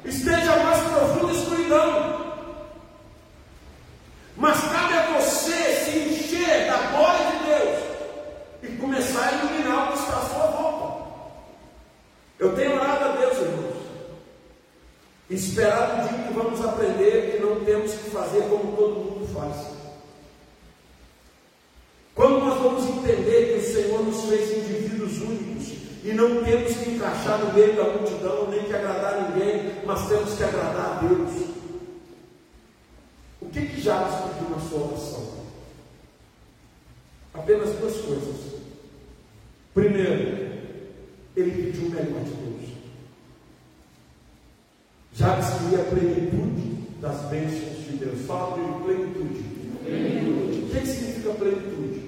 esteja 0.04 0.56
mais 0.56 0.82
profunda 0.82 1.32
escuridão. 1.32 2.16
Mas 4.36 4.60
cabe 4.60 4.92
a 4.92 5.18
você 5.18 5.74
se 5.76 5.98
encher 5.98 6.66
da 6.66 6.76
glória 6.90 7.26
de 7.30 7.46
Deus 7.46 7.78
e 8.64 8.76
começar 8.76 9.28
a 9.28 9.32
iluminar 9.32 9.88
o 9.88 9.92
que 9.92 9.98
está 9.98 10.18
à 10.18 10.20
sua 10.20 10.46
volta. 10.48 11.06
Eu 12.38 12.54
tenho 12.54 12.74
orado 12.74 13.04
a 13.04 13.08
Deus, 13.12 13.38
irmãos. 13.38 13.76
Esperado 15.30 16.04
o 16.04 16.08
dia 16.08 16.26
que 16.26 16.34
vamos 16.34 16.62
aprender 16.62 17.32
que 17.32 17.42
não 17.42 17.64
temos 17.64 17.92
que 17.92 18.10
fazer 18.10 18.42
como 18.42 18.76
todo 18.76 18.94
mundo 18.94 19.26
faz. 19.34 19.68
Quando 22.14 22.44
nós 22.44 22.60
vamos 22.60 22.84
entender 22.90 23.54
que 23.54 23.66
o 23.66 23.72
Senhor 23.72 24.04
nos 24.04 24.22
fez 24.26 24.50
indivíduos 24.54 25.18
únicos 25.22 25.72
e 26.04 26.12
não 26.12 26.44
temos 26.44 26.76
que 26.76 26.90
encaixar 26.90 27.38
no 27.38 27.54
meio 27.54 27.74
da 27.74 27.84
multidão, 27.84 28.48
nem 28.50 28.64
que 28.64 28.74
agradar 28.74 29.30
ninguém, 29.30 29.72
mas 29.86 30.06
temos 30.08 30.34
que 30.34 30.44
agradar 30.44 30.98
a 30.98 31.06
Deus. 31.06 31.46
O 33.40 33.46
que 33.46 33.66
pediu 34.28 34.50
na 34.50 34.60
sua 34.60 34.86
oração? 34.86 35.46
Apenas 37.34 37.76
duas 37.76 37.96
coisas. 37.96 38.56
Primeiro, 39.74 40.56
ele 41.36 41.62
pediu 41.62 41.88
o 41.88 41.90
melhor 41.90 42.24
de 42.24 42.30
Deus. 42.30 42.70
Jabes 45.12 45.48
queria 45.50 45.82
a 45.82 45.84
plenitude 45.84 47.00
das 47.00 47.20
bênçãos 47.30 47.84
de 47.84 47.96
Deus. 47.98 48.26
Fala 48.26 48.56
de 48.56 48.84
plenitude. 48.84 49.44
plenitude. 49.84 50.58
O 50.64 50.70
que 50.70 50.86
significa 50.86 51.30
plenitude? 51.34 52.06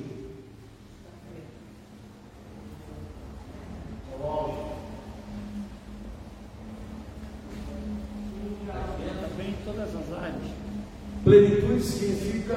todas 9.69 9.95
as 9.95 10.19
áreas. 10.19 10.51
Plenitude 11.29 11.83
significa 11.83 12.55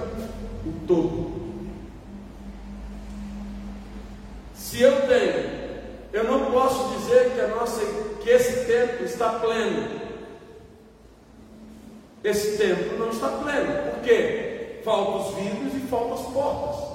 o 0.66 0.88
todo. 0.88 1.42
Se 4.56 4.82
eu 4.82 4.96
tenho, 5.08 5.92
eu 6.14 6.24
não 6.24 6.50
posso 6.54 6.98
dizer 6.98 7.32
que, 7.32 7.42
a 7.42 7.48
nossa, 7.50 7.82
que 8.22 8.30
esse 8.30 8.66
templo 8.66 9.06
está 9.06 9.40
pleno. 9.40 10.00
Esse 12.24 12.58
templo 12.58 12.98
não 12.98 13.10
está 13.10 13.28
pleno. 13.28 13.92
Por 13.92 14.04
quê? 14.04 14.80
Faltam 14.86 15.20
os 15.20 15.36
vidros 15.36 15.74
e 15.74 15.88
faltam 15.88 16.14
as 16.14 16.28
portas. 16.28 16.92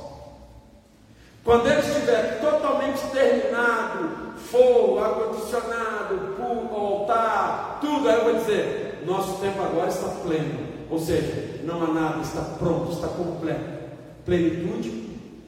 Quando 1.44 1.66
ele 1.66 1.80
estiver 1.80 2.40
totalmente 2.40 3.02
terminado, 3.12 4.34
fogo, 4.50 4.98
ar-condicionado, 4.98 6.36
altar, 6.74 7.80
tudo, 7.82 8.08
aí 8.08 8.14
eu 8.16 8.24
vou 8.24 8.34
dizer: 8.36 9.02
nosso 9.04 9.38
tempo 9.42 9.60
agora 9.62 9.88
está 9.88 10.08
pleno. 10.08 10.75
Ou 10.90 10.98
seja, 10.98 11.60
não 11.64 11.82
há 11.82 11.88
nada, 11.88 12.22
está 12.22 12.40
pronto, 12.58 12.92
está 12.92 13.08
completo. 13.08 13.76
Plenitude 14.24 14.90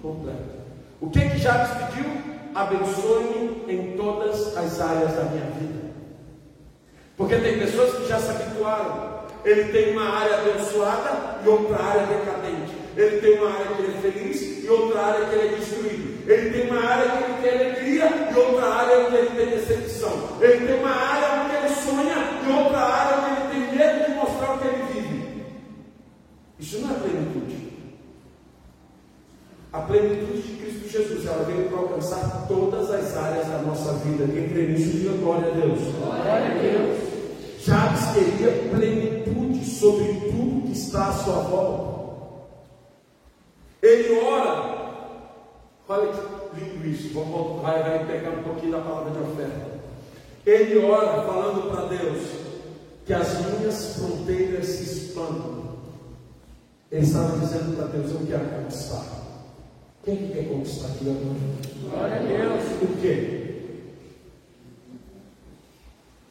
completa. 0.03 0.59
O 1.01 1.11
que 1.11 1.29
que 1.29 1.39
Jabes 1.39 1.71
pediu? 1.85 2.11
Abençoe-me 2.55 3.73
em 3.73 3.97
todas 3.97 4.57
as 4.57 4.81
áreas 4.81 5.13
da 5.15 5.25
minha 5.25 5.47
vida. 5.59 5.89
Porque 7.17 7.37
tem 7.37 7.59
pessoas 7.59 7.97
que 7.97 8.09
já 8.09 8.19
se 8.19 8.31
habituaram. 8.31 9.19
Ele 9.45 9.73
tem 9.73 9.93
uma 9.93 10.09
área 10.09 10.39
abençoada 10.39 11.41
e 11.45 11.49
outra 11.49 11.83
área 11.83 12.07
decadente. 12.07 12.73
Ele 12.97 13.21
tem 13.21 13.39
uma 13.39 13.51
área 13.51 13.67
que 13.77 13.83
ele 13.83 13.97
é 13.97 14.01
feliz 14.01 14.65
e 14.65 14.69
outra 14.69 15.01
área 15.01 15.27
que 15.27 15.35
ele 15.35 15.55
é 15.55 15.57
destruído. 15.59 16.31
Ele 16.31 16.51
tem 16.51 16.71
uma 16.71 16.85
área 16.85 17.11
que 17.11 17.25
ele 17.25 17.43
tem 17.43 17.51
alegria 17.51 18.31
e 18.31 18.39
outra 18.39 18.67
área 18.67 19.07
onde 19.07 19.17
ele 19.17 19.31
tem 19.31 19.47
decepção. 19.47 20.37
Ele 20.41 20.67
tem 20.67 20.81
uma 20.81 20.91
área 20.91 21.43
onde 21.43 21.57
ele 21.57 21.75
sonha 21.75 22.17
e 22.45 22.53
outra 22.53 22.79
área 22.79 23.19
onde 23.19 23.41
ele 23.41 23.67
tem 23.67 23.79
medo 23.79 24.05
de 24.05 24.15
mostrar 24.17 24.55
o 24.55 24.59
que 24.59 24.67
ele 24.67 24.83
vive. 24.93 25.09
Isso 26.59 26.79
não 26.81 26.91
é 26.91 26.99
plenitude. 26.99 27.69
A 29.73 29.81
plenitude 29.81 30.43
de 30.43 30.57
Cristo 30.57 30.89
Jesus, 30.89 31.27
ela 31.27 31.45
veio 31.45 31.69
para 31.69 31.79
alcançar 31.79 32.47
todas 32.49 32.91
as 32.91 33.17
áreas 33.17 33.47
da 33.47 33.59
nossa 33.59 33.93
vida. 34.05 34.27
Quem 34.27 34.49
crê 34.49 34.67
nisso, 34.69 34.97
diga 34.97 35.17
glória 35.19 35.53
a 35.53 35.55
Deus. 35.55 35.79
Glória 35.99 36.33
a 36.33 36.55
Deus. 36.61 37.09
Jabes 37.61 38.01
queria 38.13 38.71
plenitude 38.71 39.65
sobre 39.65 40.07
tudo 40.31 40.67
que 40.67 40.73
está 40.73 41.09
à 41.09 41.13
sua 41.13 41.43
volta. 41.43 41.89
Ele 43.83 44.21
ora, 44.21 44.91
olha 45.89 46.13
que 46.13 46.61
lindo 46.61 46.89
isso, 46.89 47.15
vamos, 47.15 47.63
vai, 47.63 47.83
vai 47.83 48.07
pegar 48.07 48.31
um 48.31 48.43
pouquinho 48.43 48.73
da 48.73 48.81
palavra 48.81 49.13
de 49.13 49.19
oferta. 49.19 49.79
Ele 50.47 50.79
ora 50.79 51.23
falando 51.23 51.71
para 51.71 51.87
Deus 51.87 52.23
que 53.05 53.13
as 53.13 53.39
minhas 53.47 53.97
fronteiras 53.97 54.67
se 54.67 54.83
expandam. 54.83 55.68
Ele 56.91 57.05
estava 57.05 57.39
dizendo 57.39 57.77
para 57.77 57.87
Deus: 57.87 58.11
Eu 58.11 58.27
quero 58.27 58.45
conquistar. 58.49 59.05
Quem 60.05 60.17
que 60.17 60.33
quer 60.33 60.49
conquistar 60.49 60.89
aqui 60.89 61.11
agora? 61.11 61.39
Glória 61.83 62.17
a 62.17 62.23
Deus. 62.23 62.65
O 62.83 63.01
quê? 63.01 63.45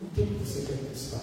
O 0.01 0.05
que 0.15 0.21
você 0.43 0.61
quer 0.61 0.77
conquistar? 0.77 1.21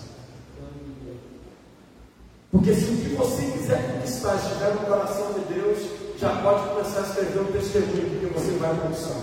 Porque 2.53 2.73
se 2.75 2.85
o 2.85 2.97
que 2.97 3.09
você 3.17 3.43
quiser 3.51 3.93
conquistar 3.93 4.37
estiver 4.37 4.75
no 4.75 4.87
coração 4.87 5.33
de 5.33 5.41
Deus, 5.53 5.79
já 6.21 6.37
pode 6.37 6.69
começar 6.69 7.01
a 7.01 7.03
escrever 7.03 7.41
um 7.41 7.53
testemunho, 7.53 8.11
porque 8.11 8.27
você 8.27 8.51
vai 8.59 8.77
conquistar. 8.77 9.21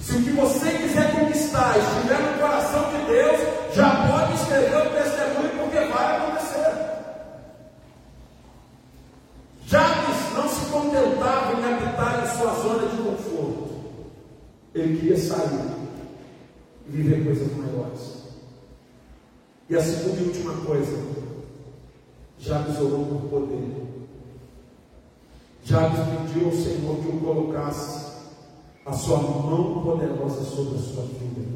Se 0.00 0.16
o 0.16 0.24
que 0.24 0.30
você 0.30 0.70
quiser 0.70 1.12
conquistar 1.12 1.78
estiver 1.78 2.18
no 2.18 2.38
coração 2.38 2.90
de 2.90 3.06
Deus, 3.06 3.74
já 3.74 4.08
pode 4.08 4.34
escrever 4.34 4.76
um 4.76 4.90
testemunho, 4.90 5.50
porque 5.58 5.92
vai 5.92 6.16
acontecer. 6.16 6.37
Jabes 9.68 10.32
não 10.34 10.48
se 10.48 10.64
contentava 10.70 11.60
em 11.60 11.62
habitar 11.62 12.24
em 12.24 12.38
sua 12.38 12.54
zona 12.54 12.88
de 12.88 12.96
conforto. 12.96 13.68
Ele 14.74 14.98
queria 14.98 15.18
sair 15.18 15.60
e 16.86 16.90
viver 16.90 17.22
coisas 17.22 17.54
maiores. 17.54 18.22
E 19.68 19.76
a 19.76 19.82
segunda 19.82 20.22
e 20.22 20.24
última 20.24 20.54
coisa, 20.64 20.98
Jabes 22.38 22.80
orou 22.80 23.04
por 23.04 23.28
poder. 23.28 23.68
Jabes 25.64 26.00
pediu 26.00 26.46
ao 26.46 26.52
Senhor 26.52 26.96
que 27.02 27.08
o 27.08 27.20
colocasse 27.20 28.06
a 28.86 28.92
sua 28.94 29.18
mão 29.18 29.82
poderosa 29.82 30.44
sobre 30.44 30.78
a 30.78 30.80
sua 30.80 31.02
vida. 31.02 31.46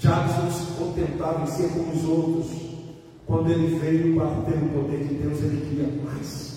Jabes 0.00 0.36
não 0.38 0.50
se 0.50 0.72
contentava 0.78 1.42
em 1.42 1.46
ser 1.46 1.68
como 1.74 1.92
os 1.92 2.04
outros. 2.04 2.46
Quando 3.26 3.50
ele 3.50 3.78
veio 3.78 4.16
para 4.16 4.30
ter 4.50 4.64
o 4.64 4.68
poder 4.70 5.06
de 5.06 5.14
Deus, 5.14 5.40
ele 5.40 5.60
queria 5.68 6.04
mais. 6.04 6.53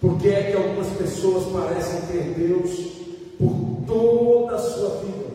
Por 0.00 0.18
que 0.18 0.30
é 0.30 0.44
que 0.44 0.56
algumas 0.56 0.88
pessoas 0.96 1.44
parecem 1.52 2.00
ter 2.06 2.34
Deus 2.34 2.70
por 3.38 3.84
toda 3.86 4.56
a 4.56 4.58
sua 4.58 4.88
vida? 5.00 5.30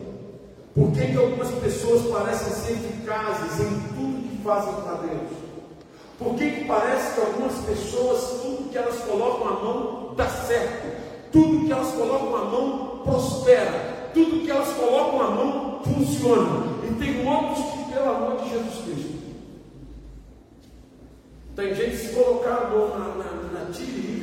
Por 0.74 0.90
que, 0.90 1.06
que 1.06 1.16
algumas 1.16 1.50
pessoas 1.52 2.02
parecem 2.06 2.52
ser 2.52 2.72
eficazes 2.72 3.60
em 3.60 3.94
tudo 3.94 4.28
que 4.28 4.42
fazem 4.42 4.74
para 4.74 4.94
Deus? 5.06 5.30
Por 6.18 6.34
que, 6.34 6.50
que 6.50 6.64
parece 6.64 7.14
que 7.14 7.20
algumas 7.20 7.54
pessoas, 7.64 8.42
tudo 8.42 8.70
que 8.70 8.76
elas 8.76 8.98
colocam 9.04 9.48
a 9.48 9.52
mão 9.52 10.14
dá 10.16 10.28
certo? 10.28 11.30
Tudo 11.30 11.64
que 11.64 11.72
elas 11.72 11.92
colocam 11.94 12.36
a 12.36 12.44
mão 12.46 13.02
prospera? 13.04 14.10
Tudo 14.12 14.44
que 14.44 14.50
elas 14.50 14.72
colocam 14.72 15.22
a 15.22 15.30
mão 15.30 15.80
funciona? 15.84 16.66
E 16.82 16.94
tem 16.94 17.24
outros 17.24 17.64
que, 17.64 17.92
pelo 17.92 18.10
amor 18.10 18.42
de 18.42 18.50
Jesus 18.50 18.84
Cristo, 18.84 19.16
tem 21.54 21.74
gente 21.74 21.90
que 21.90 21.96
se 21.96 22.14
colocar 22.14 22.54
a 22.54 22.70
mão 22.70 22.88
na, 22.88 23.08
na, 23.14 23.60
na 23.60 23.70
tiririca. 23.72 24.16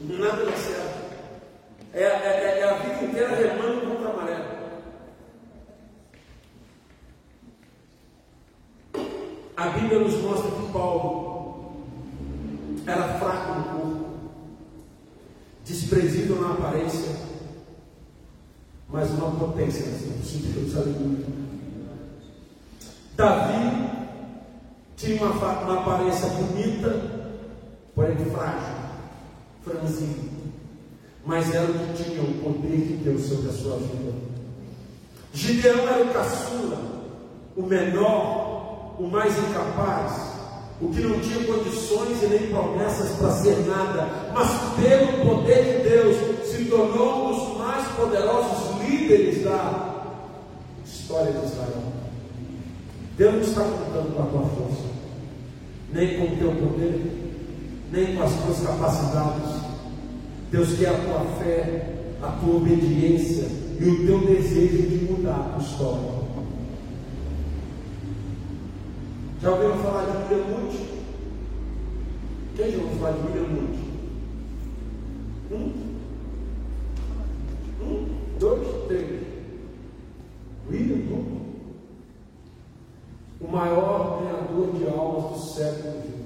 Nada 0.00 0.44
dá 0.44 0.52
certo. 0.52 1.00
É, 1.92 2.02
é, 2.02 2.58
é, 2.60 2.64
a 2.64 2.78
vida 2.78 3.04
inteira 3.04 3.36
remando 3.36 3.86
contra 3.86 4.10
a 4.10 4.16
maré. 4.16 4.60
A 9.56 9.68
Bíblia 9.70 9.98
nos 9.98 10.14
mostra 10.22 10.50
que 10.50 10.72
Paulo 10.72 11.84
era 12.86 13.18
fraco 13.18 13.58
no 13.58 13.64
corpo, 13.64 14.06
desprezível 15.64 16.40
na 16.40 16.52
aparência, 16.52 17.14
mas 18.88 19.10
uma 19.10 19.30
potência 19.32 19.86
no 19.86 20.24
sentido 20.24 20.70
de 20.70 20.76
aleluia. 20.76 21.26
Davi 23.16 23.90
tinha 24.96 25.22
uma, 25.22 25.32
uma 25.32 25.80
aparência 25.82 26.28
bonita, 26.28 26.88
porém 27.94 28.16
frágil, 28.16 28.80
franzino, 29.62 30.30
mas 31.24 31.54
era 31.54 31.70
o 31.70 31.74
que 31.74 32.02
tinha 32.02 32.22
o 32.22 32.34
poder 32.42 32.76
de 32.76 32.94
Deus 33.04 33.22
sobre 33.22 33.50
a 33.50 33.52
sua 33.52 33.76
vida. 33.76 34.12
Gideão 35.32 35.88
era 35.88 36.04
o 36.04 36.12
caçula, 36.12 36.78
o 37.56 37.62
menor, 37.62 38.96
o 38.98 39.06
mais 39.06 39.36
incapaz, 39.38 40.30
o 40.80 40.88
que 40.88 41.00
não 41.00 41.20
tinha 41.20 41.44
condições 41.44 42.22
e 42.22 42.26
nem 42.26 42.48
promessas 42.48 43.16
para 43.16 43.30
ser 43.32 43.66
nada, 43.66 44.08
mas 44.32 44.48
pelo 44.80 45.24
poder 45.24 45.82
de 45.82 45.88
Deus 45.88 46.46
se 46.46 46.64
tornou 46.64 47.26
um 47.26 47.32
dos 47.32 47.58
mais 47.58 47.86
poderosos 47.88 48.80
líderes 48.80 49.44
da 49.44 50.04
história 50.84 51.32
de 51.32 51.46
Israel. 51.46 51.82
Deus 53.16 53.34
não 53.34 53.40
está 53.42 53.60
contando 53.60 54.16
com 54.16 54.22
a 54.22 54.26
tua 54.26 54.48
força, 54.48 54.88
nem 55.92 56.18
com 56.18 56.34
o 56.34 56.36
teu 56.38 56.52
poder, 56.52 57.19
nem 57.92 58.16
com 58.16 58.22
as 58.22 58.32
tuas 58.34 58.60
capacidades. 58.60 59.60
Deus 60.50 60.78
quer 60.78 60.88
a 60.88 60.98
tua 60.98 61.24
fé, 61.38 61.94
a 62.22 62.28
tua 62.28 62.56
obediência 62.56 63.46
e 63.80 63.84
o 63.84 64.06
teu 64.06 64.26
desejo 64.26 64.88
de 64.88 65.04
mudar 65.10 65.54
a 65.54 65.58
história. 65.58 66.20
Já 69.42 69.50
ouviram 69.50 69.78
falar 69.78 70.04
de 70.04 70.34
William 70.34 70.46
Moody? 70.48 70.90
Quem 72.56 72.70
já 72.70 72.78
ouviu 72.78 72.98
falar 72.98 73.12
de 73.12 73.26
William 73.26 73.48
Moody? 73.48 73.90
Um? 75.50 75.90
Um, 77.82 78.08
dois, 78.38 78.68
três. 78.86 79.22
William 80.70 80.96
Moody? 80.96 81.40
O 83.40 83.48
maior 83.48 84.20
ganhador 84.20 84.74
de 84.74 84.86
almas 84.88 85.32
do 85.32 85.46
século 85.54 86.02
XX. 86.02 86.19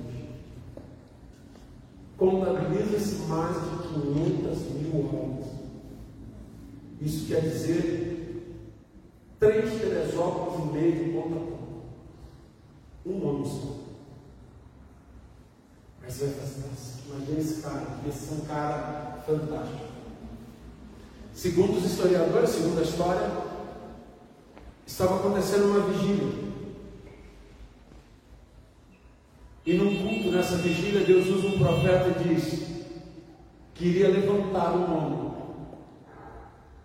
Contabiliza-se 2.24 3.26
mais 3.26 3.54
de 3.54 3.88
500 3.88 4.58
mil 4.70 5.10
almas. 5.12 5.46
Isso 6.98 7.26
quer 7.26 7.42
dizer 7.42 8.64
três 9.38 9.78
Teresópolis 9.78 10.64
e 10.64 10.72
meio 10.72 11.04
de 11.04 11.10
ponta 11.12 11.36
a. 11.36 13.10
Um 13.10 13.28
homem 13.28 13.44
só. 13.44 13.74
Mas 16.02 16.18
vai 16.18 16.30
fazer 16.30 16.64
Imagina 17.06 17.38
esse 17.38 17.60
cara, 17.60 17.86
esse 18.08 18.32
é 18.32 18.36
um 18.36 18.40
cara 18.46 19.22
fantástico. 19.26 19.84
Segundo 21.34 21.76
os 21.76 21.84
historiadores, 21.84 22.50
segundo 22.50 22.78
a 22.78 22.82
história, 22.82 23.30
estava 24.86 25.16
acontecendo 25.16 25.66
uma 25.66 25.86
vigília. 25.88 26.43
E 29.66 29.74
num 29.74 29.96
culto 29.96 30.30
nessa 30.30 30.56
vigília, 30.56 31.04
Deus 31.04 31.26
usa 31.26 31.48
um 31.48 31.58
profeta 31.58 32.20
e 32.20 32.34
diz 32.34 32.62
que 33.72 33.86
iria 33.86 34.08
levantar 34.08 34.72
um 34.76 34.96
homem 34.96 35.34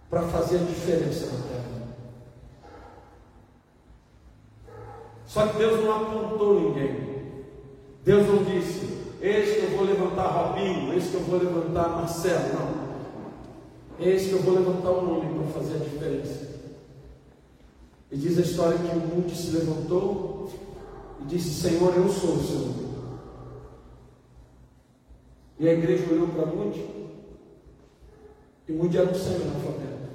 para 0.10 0.24
fazer 0.24 0.58
a 0.58 0.64
diferença 0.64 1.26
na 1.26 1.44
terra. 1.44 1.60
Só 5.26 5.46
que 5.48 5.58
Deus 5.58 5.84
não 5.84 5.96
apontou 5.96 6.60
ninguém. 6.60 7.10
Deus 8.04 8.26
não 8.28 8.44
disse, 8.44 8.98
eis 9.22 9.58
que 9.58 9.66
eu 9.66 9.78
vou 9.78 9.86
levantar 9.86 10.28
Robinho, 10.28 10.94
eis 10.94 11.08
que 11.08 11.16
eu 11.16 11.22
vou 11.22 11.38
levantar 11.38 11.90
Marcelo. 11.90 12.54
Não. 12.54 12.90
Eis 14.00 14.28
que 14.28 14.32
eu 14.32 14.42
vou 14.42 14.56
levantar 14.56 14.92
um 14.92 15.18
homem 15.18 15.34
para 15.34 15.62
fazer 15.62 15.76
a 15.76 15.80
diferença. 15.84 16.50
E 18.10 18.18
diz 18.18 18.40
a 18.40 18.42
história 18.42 18.78
que 18.78 18.96
o 18.96 19.00
mundo 19.00 19.36
se 19.36 19.52
levantou 19.52 20.50
e 21.22 21.26
disse: 21.26 21.62
Senhor, 21.62 21.94
eu 21.96 22.10
sou 22.10 22.36
o 22.36 22.44
Senhor. 22.44 22.90
E 25.60 25.68
a 25.68 25.74
igreja 25.74 26.12
olhou 26.12 26.28
para 26.30 26.46
Mude 26.46 27.00
e 28.70 28.72
Mude 28.72 29.00
era 29.00 29.10
um 29.10 29.16
semi-analfabeto. 29.16 30.10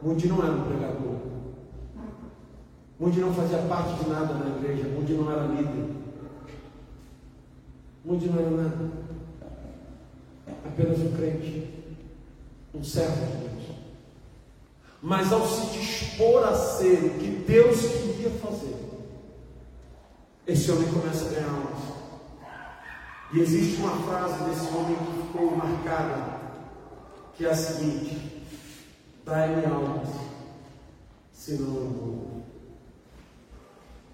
Mude 0.00 0.28
não 0.28 0.40
era 0.40 0.52
um 0.52 0.64
pregador. 0.64 1.16
Mude 3.00 3.20
não 3.20 3.34
fazia 3.34 3.58
parte 3.62 4.04
de 4.04 4.08
nada 4.08 4.34
na 4.34 4.56
igreja. 4.56 4.88
Mude 4.88 5.14
não 5.14 5.32
era 5.32 5.46
líder. 5.48 5.90
Mude 8.04 8.28
não 8.28 8.38
era 8.38 8.50
nada. 8.50 8.90
Apenas 10.64 11.00
um 11.00 11.16
crente. 11.16 11.74
Um 12.72 12.84
servo 12.84 13.26
de 13.26 13.48
Deus. 13.48 13.59
Mas 15.02 15.32
ao 15.32 15.46
se 15.46 15.78
dispor 15.78 16.44
a 16.44 16.54
ser 16.54 17.04
o 17.04 17.10
que 17.18 17.44
Deus 17.46 17.80
queria 17.80 18.30
fazer, 18.30 18.76
esse 20.46 20.70
homem 20.70 20.92
começa 20.92 21.26
a 21.26 21.28
ganhar 21.28 21.48
almas. 21.48 22.00
E 23.32 23.40
existe 23.40 23.80
uma 23.80 23.96
frase 24.02 24.42
desse 24.44 24.74
homem 24.74 24.96
que 24.96 25.22
ficou 25.22 25.56
marcada, 25.56 26.40
que 27.34 27.46
é 27.46 27.50
a 27.50 27.54
seguinte: 27.54 28.44
Dai-me 29.24 29.64
almas, 29.64 30.08
senão 31.32 31.76
eu 31.76 31.88
vou. 31.88 32.42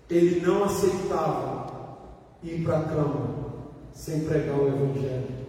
Ele 0.08 0.46
não 0.46 0.64
aceitava 0.64 1.98
ir 2.42 2.62
para 2.62 2.78
a 2.78 2.84
cama 2.84 3.46
sem 3.92 4.20
pregar 4.20 4.56
o 4.56 4.68
Evangelho. 4.68 5.46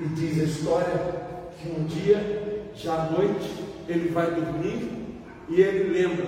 E 0.00 0.06
diz 0.08 0.40
a 0.40 0.44
história 0.44 1.50
que 1.56 1.68
um 1.70 1.84
dia, 1.84 2.70
já 2.74 3.04
à 3.04 3.10
noite, 3.10 3.63
ele 3.88 4.08
vai 4.10 4.30
dormir 4.30 4.90
e 5.48 5.60
ele 5.60 5.92
lembra 5.92 6.26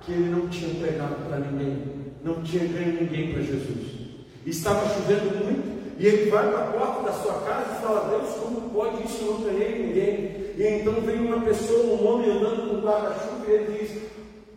que 0.00 0.12
ele 0.12 0.30
não 0.30 0.48
tinha 0.48 0.74
pregado 0.74 1.16
para 1.28 1.38
ninguém, 1.38 1.82
não 2.22 2.42
tinha 2.42 2.66
ganho 2.66 3.00
ninguém 3.00 3.32
para 3.32 3.42
Jesus. 3.42 3.96
Estava 4.44 4.88
chovendo 4.88 5.44
muito 5.44 5.76
e 5.98 6.06
ele 6.06 6.30
vai 6.30 6.50
para 6.50 6.64
a 6.64 6.66
porta 6.72 7.02
da 7.04 7.12
sua 7.12 7.40
casa 7.40 7.72
e 7.72 7.82
fala: 7.82 8.08
Deus, 8.10 8.34
como 8.34 8.70
pode 8.70 9.02
isso? 9.04 9.24
Eu 9.24 9.32
não 9.32 9.40
ganhei 9.42 9.86
ninguém. 9.86 10.46
E 10.56 10.80
então 10.80 11.00
vem 11.00 11.20
uma 11.20 11.40
pessoa, 11.40 11.94
um 11.94 12.06
homem 12.06 12.30
andando 12.30 12.70
com 12.70 12.86
guarda-chuva 12.86 13.44
e 13.48 13.50
ele 13.50 13.78
diz: 13.78 14.02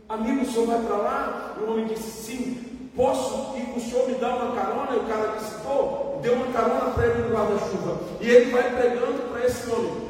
Amigo, 0.08 0.42
o 0.42 0.46
senhor 0.46 0.68
vai 0.68 0.82
para 0.82 0.98
lá? 0.98 1.56
E 1.58 1.64
o 1.64 1.72
homem 1.72 1.88
disse: 1.88 2.10
Sim, 2.10 2.90
posso 2.96 3.58
ir 3.58 3.78
o 3.78 3.80
senhor 3.80 4.08
me 4.08 4.16
dar 4.16 4.36
uma 4.36 4.56
carona? 4.56 4.96
E 4.96 5.00
o 5.00 5.04
cara 5.04 5.38
disse: 5.38 5.56
Pô, 5.62 6.20
deu 6.22 6.34
uma 6.34 6.48
carona 6.48 6.92
para 6.92 7.08
ele 7.08 7.24
no 7.24 7.36
guarda-chuva. 7.36 7.98
E 8.20 8.30
ele 8.30 8.52
vai 8.52 8.76
pregando 8.76 9.30
para 9.32 9.46
esse 9.46 9.72
homem. 9.72 10.09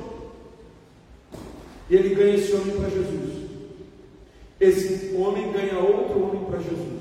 E 1.90 1.96
ele 1.96 2.16
ganha 2.16 2.36
esse 2.36 2.54
homem 2.54 2.76
para 2.78 2.90
Jesus. 2.90 3.50
Esse 4.60 5.16
homem 5.16 5.52
ganha 5.52 5.80
outro 5.80 6.24
homem 6.24 6.46
para 6.46 6.60
Jesus. 6.60 7.00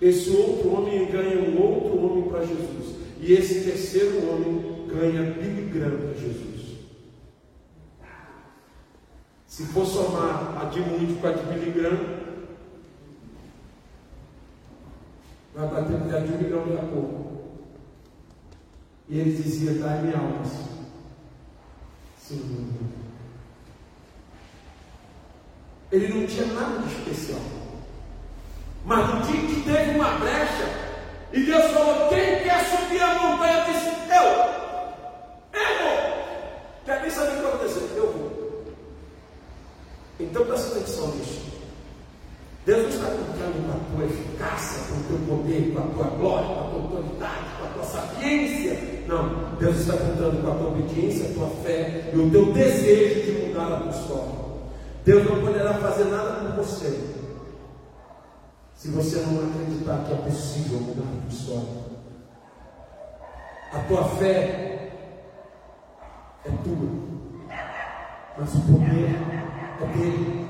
Esse 0.00 0.30
outro 0.30 0.72
homem 0.72 1.06
ganha 1.06 1.40
um 1.40 1.60
outro 1.60 1.98
homem 1.98 2.28
para 2.28 2.40
Jesus. 2.40 2.96
E 3.20 3.32
esse 3.32 3.62
terceiro 3.64 4.18
homem 4.28 4.86
ganha 4.88 5.32
Billy 5.32 5.70
para 5.98 6.14
Jesus. 6.14 6.46
Se 9.46 9.64
for 9.66 9.86
somar 9.86 10.58
a 10.60 10.64
de 10.66 10.80
muito 10.80 11.20
com 11.20 11.26
a 11.26 11.32
de 11.32 11.42
Billy 11.44 11.70
Graham, 11.70 12.16
vai 15.54 15.68
bater 15.68 16.14
a 16.14 16.20
de 16.20 16.32
um 16.32 16.38
milhão 16.38 16.64
de 16.64 16.72
a. 16.74 17.26
E 19.08 19.18
ele 19.18 19.32
dizia: 19.32 19.72
Dai-me 19.72 20.14
almas. 20.14 20.52
Sim, 22.18 22.68
ele 25.92 26.08
não 26.08 26.26
tinha 26.26 26.46
nada 26.46 26.78
de 26.78 26.94
especial. 26.94 27.40
Mas 28.84 29.14
no 29.14 29.20
dia 29.22 29.40
que 29.40 29.62
teve 29.62 29.90
uma 29.98 30.10
brecha, 30.18 30.86
e 31.32 31.42
Deus 31.42 31.64
falou: 31.72 32.08
Quem 32.08 32.42
quer 32.42 32.64
subir 32.64 33.02
a 33.02 33.14
montanha? 33.14 33.58
Eu 33.58 33.72
disse: 33.72 33.88
Eu. 34.10 35.60
Eu 35.60 35.78
vou. 35.82 35.96
Quer 36.84 37.02
nem 37.02 37.10
saber 37.10 37.36
o 37.36 37.40
que 37.40 37.46
aconteceu? 37.46 37.90
Eu 37.96 38.12
vou. 38.12 38.64
Então 40.20 40.46
presta 40.46 40.76
atenção 40.76 41.08
nisso. 41.16 41.46
Deus 42.64 42.82
não 42.82 42.88
está 42.88 43.06
contando 43.06 43.64
com 43.64 43.72
a 43.72 43.96
tua 43.96 44.06
eficácia, 44.06 44.82
com 44.88 44.94
o 44.94 45.04
teu 45.04 45.36
poder, 45.36 45.72
com 45.72 45.78
a 45.78 45.86
tua 45.86 46.16
glória, 46.16 46.46
com 46.46 46.60
a 46.60 46.64
tua 46.64 46.82
autoridade, 46.82 47.44
com 47.58 47.64
a 47.64 47.68
tua 47.68 47.84
sapiência. 47.84 49.04
Não, 49.06 49.54
Deus 49.60 49.76
está 49.76 49.92
contando 49.96 50.42
com 50.42 50.50
a 50.50 50.54
tua 50.56 50.68
obediência, 50.68 51.30
a 51.30 51.34
tua 51.34 51.48
fé 51.62 52.10
e 52.12 52.18
o 52.18 52.30
teu 52.30 52.52
desejo 52.52 53.22
de 53.22 53.46
mudar 53.46 53.72
a 53.72 53.80
tua 53.80 53.90
história. 53.90 54.45
Deus 55.06 55.24
não 55.24 55.40
poderá 55.40 55.72
fazer 55.74 56.06
nada 56.06 56.40
com 56.40 56.56
você 56.56 57.14
se 58.74 58.88
você 58.88 59.18
não 59.18 59.48
acreditar 59.48 60.04
que 60.04 60.12
é 60.12 60.16
possível 60.16 60.80
mudar 60.80 61.04
a 61.04 61.20
tua 61.20 61.30
história. 61.30 61.86
A 63.72 63.78
tua 63.86 64.04
fé 64.16 64.90
é 66.44 66.50
tua, 66.64 66.88
mas 68.36 68.52
o 68.52 68.60
poder 68.62 69.16
é 69.80 69.86
dele. 69.96 70.48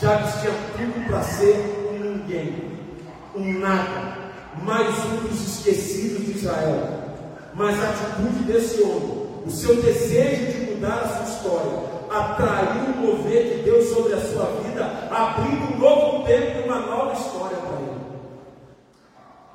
Jabes 0.00 0.34
tinha 0.40 0.52
tudo 0.76 1.06
para 1.06 1.22
ser 1.22 1.88
um 1.92 1.98
ninguém, 1.98 2.80
um 3.36 3.60
nada, 3.60 4.32
mais 4.64 4.98
um 5.04 5.28
dos 5.28 5.58
esquecidos 5.58 6.26
de 6.26 6.32
Israel. 6.32 7.04
Mas 7.54 7.80
a 7.80 7.90
atitude 7.90 8.44
desse 8.46 8.82
homem, 8.82 9.28
o 9.46 9.50
seu 9.50 9.80
desejo 9.80 10.52
de 10.52 10.72
mudar 10.72 11.02
a 11.02 11.08
sua 11.08 11.34
história, 11.34 11.95
atraiu 12.10 12.92
o 12.92 12.96
mover 12.96 13.56
de 13.56 13.62
Deus 13.62 13.88
sobre 13.88 14.14
a 14.14 14.20
sua 14.20 14.46
vida, 14.62 14.84
abrindo 15.10 15.74
um 15.74 15.78
novo 15.78 16.24
tempo 16.24 16.58
e 16.58 16.62
uma 16.62 16.80
nova 16.80 17.12
história 17.12 17.56
para 17.56 17.80
ele. 17.80 18.00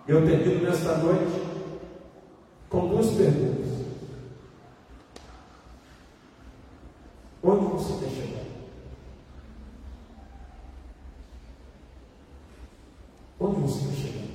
Eu 0.08 0.26
termino 0.26 0.70
nesta 0.70 0.98
noite 0.98 1.42
com 2.70 2.88
duas 2.88 3.08
perguntas. 3.12 3.72
Onde 7.44 7.66
você 7.66 8.06
quer 8.06 8.12
chegar? 8.12 8.44
Onde 13.40 13.62
você 13.62 13.86
quer 13.88 13.96
chegar? 13.96 14.28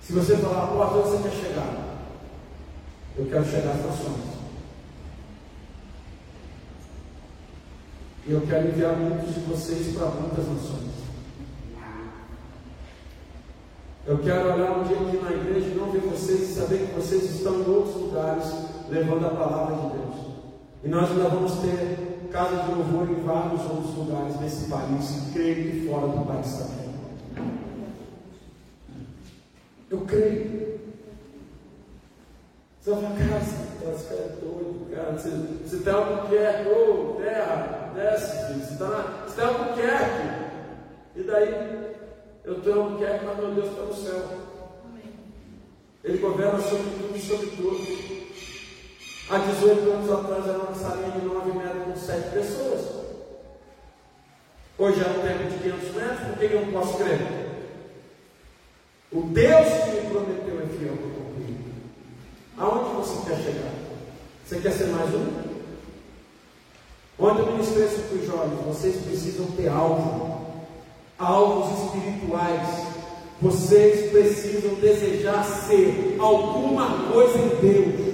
Se 0.00 0.12
você 0.12 0.36
falar, 0.36 0.66
pô, 0.66 0.98
onde 0.98 1.08
você 1.08 1.28
quer 1.28 1.36
chegar? 1.36 1.92
Eu 3.16 3.26
quero 3.26 3.44
chegar 3.44 3.72
às 3.72 3.84
nações. 3.84 4.41
E 8.24 8.32
eu 8.32 8.40
quero 8.42 8.68
enviar 8.68 8.96
muitos 8.96 9.34
de 9.34 9.40
vocês 9.40 9.96
para 9.96 10.06
muitas 10.06 10.46
nações. 10.46 10.92
Eu 14.06 14.18
quero 14.18 14.52
olhar 14.52 14.78
um 14.78 14.84
dia 14.84 14.96
aqui 14.96 15.16
na 15.16 15.30
igreja 15.32 15.68
e 15.68 15.74
não 15.74 15.90
ver 15.90 16.00
vocês 16.00 16.50
e 16.50 16.54
saber 16.54 16.86
que 16.86 16.94
vocês 16.94 17.24
estão 17.24 17.54
em 17.60 17.68
outros 17.68 17.96
lugares 17.96 18.44
levando 18.88 19.26
a 19.26 19.30
palavra 19.30 19.76
de 19.76 19.96
Deus. 19.96 20.26
E 20.84 20.88
nós 20.88 21.10
ainda 21.10 21.28
vamos 21.28 21.52
ter 21.58 22.28
casa 22.32 22.62
de 22.62 22.74
louvor 22.74 23.10
em 23.10 23.22
vários 23.22 23.60
outros 23.62 23.94
lugares 23.96 24.40
nesse 24.40 24.68
país, 24.68 25.30
creio 25.32 25.70
que 25.70 25.88
fora 25.88 26.08
do 26.08 26.26
país 26.26 26.52
também. 26.54 26.82
Eu 29.90 30.00
creio. 30.00 30.80
Você 32.80 32.90
vai 32.90 33.02
falar, 33.02 33.18
cara, 33.18 33.94
esse 33.94 34.04
cara 34.04 34.20
é 34.20 34.36
doido, 34.40 34.90
cara. 34.94 35.12
Você, 35.12 35.30
você 35.64 35.76
tem 35.78 35.92
algo 35.92 36.28
que 36.28 36.36
é, 36.36 36.66
ô, 36.66 37.14
terra, 37.20 37.81
desce, 37.94 38.46
filho. 38.46 38.64
Você 38.64 38.72
está 38.72 39.24
você 39.26 39.36
tem 39.36 39.44
algo 39.44 39.74
que 39.74 39.80
é, 39.80 40.50
E 41.16 41.22
daí, 41.22 41.94
eu 42.44 42.60
tenho 42.60 42.82
algo 42.82 42.98
que 42.98 43.04
é, 43.04 43.20
mas 43.24 43.38
meu 43.38 43.54
Deus 43.54 43.68
está 43.68 43.82
no 43.82 43.94
céu. 43.94 44.42
Ele 46.04 46.18
governa 46.18 46.58
sobre 46.60 46.90
tudo 46.98 47.16
e 47.16 47.20
sobre 47.20 47.46
tudo. 47.46 48.02
Há 49.30 49.38
18 49.38 49.90
anos 49.90 50.10
atrás 50.10 50.48
era 50.48 50.58
uma 50.58 50.74
salinha 50.74 51.12
de 51.12 51.24
9 51.24 51.52
metros 51.52 51.84
com 51.84 51.96
7 51.96 52.30
pessoas. 52.30 53.02
Hoje 54.78 55.00
é 55.00 55.08
um 55.08 55.22
tempo 55.22 55.50
de 55.50 55.58
500 55.58 55.94
metros, 55.94 56.28
por 56.28 56.38
que 56.38 56.44
eu 56.44 56.66
não 56.66 56.72
posso 56.72 56.98
crer? 56.98 57.18
O 59.12 59.22
Deus 59.22 59.68
que 59.68 59.90
me 59.90 60.10
prometeu 60.10 60.60
é 60.60 60.66
fiel 60.66 60.96
para 60.96 61.10
cumprir. 61.10 61.56
Aonde 62.58 62.96
você 62.96 63.30
quer 63.30 63.36
chegar? 63.36 63.72
Você 64.44 64.60
quer 64.60 64.72
ser 64.72 64.86
mais 64.86 65.14
um? 65.14 65.41
Quando 67.22 67.38
eu 67.38 67.52
ministrei 67.52 67.86
para 67.86 68.18
os 68.18 68.26
jovens, 68.26 68.58
vocês 68.66 68.96
precisam 69.04 69.46
ter 69.52 69.68
alvo, 69.68 70.44
alvos 71.16 71.84
espirituais. 71.84 72.68
Vocês 73.40 74.10
precisam 74.10 74.74
desejar 74.74 75.44
ser 75.44 76.16
alguma 76.18 77.12
coisa 77.12 77.38
em 77.38 77.48
Deus. 77.60 78.12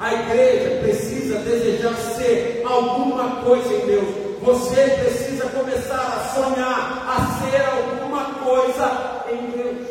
A 0.00 0.12
igreja 0.12 0.80
precisa 0.80 1.38
desejar 1.38 1.94
ser 2.16 2.64
alguma 2.66 3.42
coisa 3.42 3.72
em 3.74 3.86
Deus. 3.86 4.08
Você 4.42 4.88
precisa 4.88 5.48
começar 5.50 6.00
a 6.00 6.34
sonhar, 6.34 7.06
a 7.06 7.48
ser 7.48 7.64
alguma 7.64 8.24
coisa 8.40 9.24
em 9.30 9.50
Deus. 9.56 9.88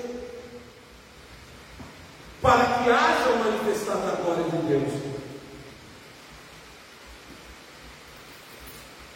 Para 2.42 2.66
que 2.66 2.90
haja 2.90 3.46
manifestada 3.46 4.12
a 4.12 4.16
glória 4.22 4.44
de 4.44 4.58
Deus. 4.68 4.99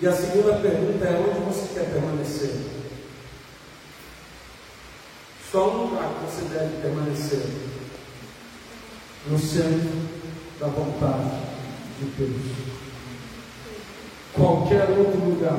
E 0.04 0.06
a 0.06 0.12
segunda 0.12 0.56
pergunta 0.56 1.06
é: 1.06 1.18
onde 1.18 1.46
você 1.46 1.74
quer 1.74 1.90
permanecer? 1.94 2.54
Só 5.50 5.70
um 5.70 5.84
lugar 5.86 6.10
que 6.10 6.26
você 6.26 6.42
deve 6.54 6.82
permanecer: 6.82 7.42
no 9.30 9.40
centro 9.40 9.90
da 10.60 10.68
vontade 10.68 11.30
de 11.98 12.06
Deus. 12.18 12.42
Qualquer 14.34 14.90
outro 14.90 15.24
lugar 15.24 15.58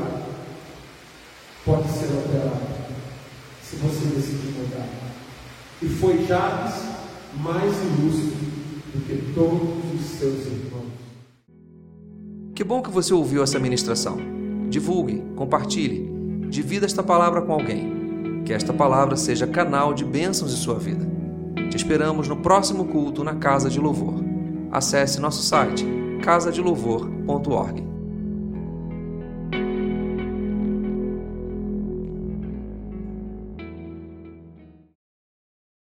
pode 1.64 1.88
ser 1.88 2.14
alterado 2.14 2.66
se 3.62 3.76
você 3.76 4.14
decidir 4.14 4.53
mudar. 4.59 4.86
E 5.80 5.88
foi 5.88 6.26
Jabes 6.26 6.82
mais 7.38 7.72
ilustre 7.82 8.36
do 8.92 9.07
que 9.07 9.32
todos 9.34 10.03
os 10.03 10.18
seus 10.18 10.45
irmãos. 10.45 10.92
Que 12.55 12.62
bom 12.62 12.82
que 12.82 12.90
você 12.90 13.14
ouviu 13.14 13.42
essa 13.42 13.59
ministração. 13.59 14.34
Divulgue, 14.75 15.22
compartilhe, 15.37 16.11
divida 16.51 16.85
esta 16.85 17.01
palavra 17.01 17.41
com 17.43 17.53
alguém. 17.53 18.43
Que 18.45 18.53
esta 18.53 18.72
palavra 18.72 19.16
seja 19.16 19.47
canal 19.47 19.95
de 19.95 20.05
bênçãos 20.05 20.53
em 20.53 20.57
sua 20.57 20.81
vida. 20.81 21.09
Te 21.70 21.77
esperamos 21.77 22.27
no 22.27 22.39
próximo 22.39 22.87
culto 22.87 23.22
na 23.22 23.37
Casa 23.37 23.70
de 23.70 23.79
Louvor 23.79 24.20
acesse 24.72 25.20
nosso 25.20 25.45
site 25.45 25.87
casadelouvor.org. 26.25 27.93